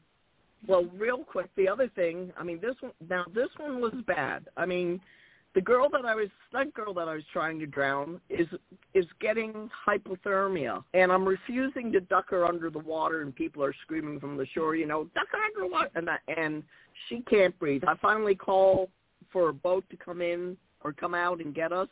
[0.68, 4.48] well real quick the other thing I mean this one now this one was bad.
[4.58, 5.00] I mean
[5.54, 8.48] the girl that I was that girl that I was trying to drown is
[8.94, 13.74] is getting hypothermia and I'm refusing to duck her under the water and people are
[13.84, 16.64] screaming from the shore, you know, duck her under the water and I, and
[17.08, 17.84] she can't breathe.
[17.86, 18.90] I finally call
[19.32, 21.90] for a boat to come in or come out and get us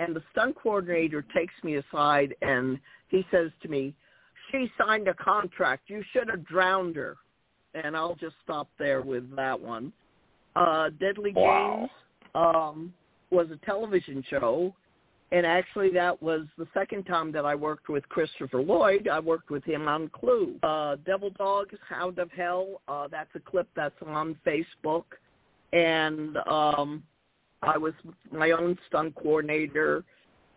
[0.00, 2.78] and the stunt coordinator takes me aside and
[3.08, 3.94] he says to me,
[4.50, 5.84] She signed a contract.
[5.88, 7.16] You should have drowned her
[7.74, 9.92] and I'll just stop there with that one.
[10.56, 11.78] Uh Deadly Wow.
[11.78, 11.90] Games
[12.34, 12.92] um,
[13.30, 14.74] was a television show,
[15.32, 19.08] and actually that was the second time that I worked with Christopher Lloyd.
[19.08, 20.56] I worked with him on Clue.
[20.62, 22.80] Uh, Devil Dogs, Hound of Hell.
[22.88, 25.04] Uh, that's a clip that's on Facebook,
[25.72, 27.02] and um,
[27.62, 27.92] I was
[28.32, 30.04] my own stunt coordinator,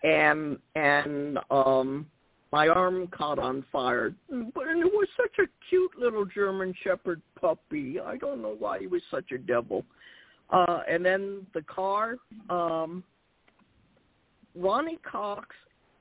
[0.03, 2.07] and and um,
[2.51, 4.13] my arm caught on fire.
[4.29, 7.99] But and it was such a cute little German Shepherd puppy.
[7.99, 9.83] I don't know why he was such a devil.
[10.49, 12.15] Uh, and then the car,
[12.49, 13.03] um,
[14.55, 15.47] Ronny Cox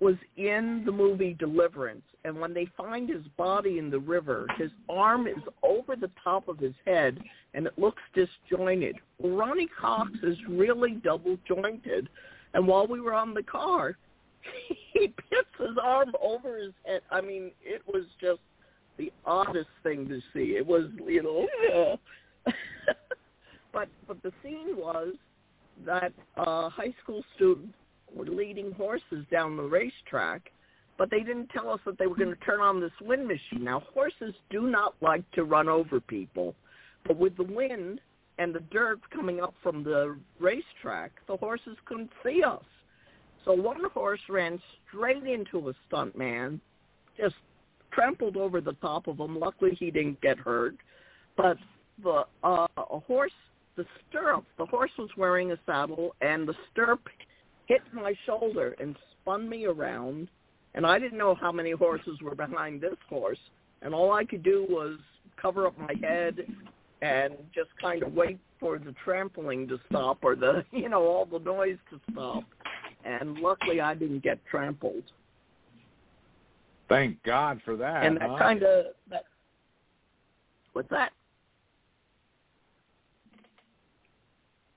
[0.01, 4.70] was in the movie Deliverance, and when they find his body in the river, his
[4.88, 7.20] arm is over the top of his head,
[7.55, 8.97] and it looks disjointed.
[9.22, 12.09] Ronny Cox is really double jointed,
[12.53, 13.97] and while we were on the car,
[14.93, 17.03] he puts his arm over his head.
[17.11, 18.40] I mean, it was just
[18.99, 20.57] the oddest thing to see.
[20.57, 21.99] It was, you know,
[23.72, 25.14] but but the scene was
[25.87, 27.74] that uh, high school students
[28.14, 30.51] were leading horses down the racetrack,
[30.99, 33.64] but they didn't tell us that they were going to turn on this wind machine.
[33.64, 36.55] Now horses do not like to run over people,
[37.07, 38.01] but with the wind
[38.39, 42.64] and the dirt coming up from the racetrack, the horses couldn't see us.
[43.45, 46.61] So one horse ran straight into a stunt man,
[47.18, 47.35] just
[47.93, 49.39] trampled over the top of him.
[49.39, 50.76] Luckily, he didn't get hurt.
[51.37, 51.57] But
[52.03, 53.33] the uh, a horse,
[53.77, 57.09] the stirrup, the horse was wearing a saddle, and the stirrup
[57.66, 60.29] hit my shoulder and spun me around.
[60.75, 63.39] And I didn't know how many horses were behind this horse,
[63.83, 64.99] and all I could do was
[65.41, 66.47] cover up my head
[67.03, 71.27] and just kind of wait for the trampling to stop or the you know all
[71.27, 72.45] the noise to stop.
[73.05, 75.03] And luckily, I didn't get trampled.
[76.89, 78.05] Thank God for that.
[78.07, 78.39] and that huh?
[78.39, 79.25] kind of that.
[80.73, 81.12] What's that?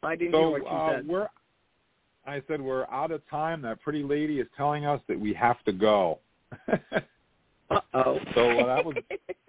[0.06, 1.08] I didn't hear So what you uh, said.
[1.08, 1.28] we're.
[2.28, 3.62] I said we're out of time.
[3.62, 6.20] That pretty lady is telling us that we have to go.
[7.70, 8.20] Uh-oh.
[8.34, 8.96] So uh, that was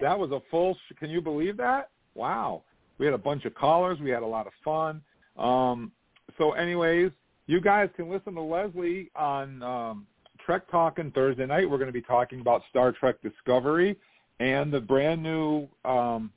[0.00, 0.74] that was a full.
[0.74, 1.90] Sh- can you believe that?
[2.14, 2.62] Wow.
[2.98, 3.98] We had a bunch of callers.
[4.00, 5.02] We had a lot of fun.
[5.38, 5.92] Um,
[6.38, 7.10] so, anyways,
[7.46, 10.06] you guys can listen to Leslie on um,
[10.44, 11.68] Trek Talking Thursday night.
[11.68, 13.96] We're going to be talking about Star Trek Discovery
[14.40, 16.30] and the brand new um,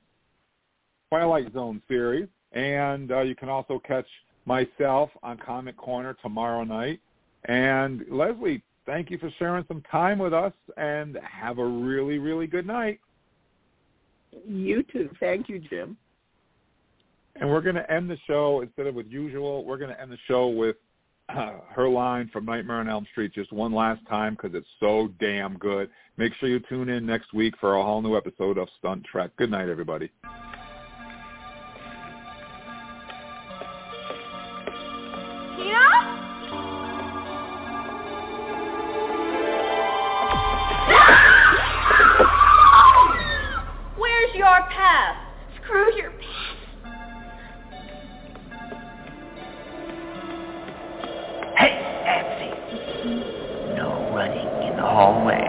[1.09, 2.27] Twilight Zone series.
[2.51, 4.07] And uh, you can also catch
[4.45, 6.99] myself on Comic Corner tomorrow night.
[7.45, 12.47] And Leslie, thank you for sharing some time with us and have a really, really
[12.47, 12.99] good night.
[14.47, 15.09] You too.
[15.19, 15.97] Thank you, Jim.
[17.35, 19.63] And we're going to end the show instead of with usual.
[19.63, 20.75] We're going to end the show with
[21.29, 25.57] her line from Nightmare on Elm Street just one last time because it's so damn
[25.57, 25.89] good.
[26.17, 29.31] Make sure you tune in next week for a whole new episode of Stunt Trek.
[29.37, 30.11] Good night, everybody.
[44.89, 45.15] Your?
[45.61, 46.57] Screw your pass.
[51.57, 51.73] Hey,
[52.05, 52.49] Patsy.
[53.75, 55.48] No running in the hallway.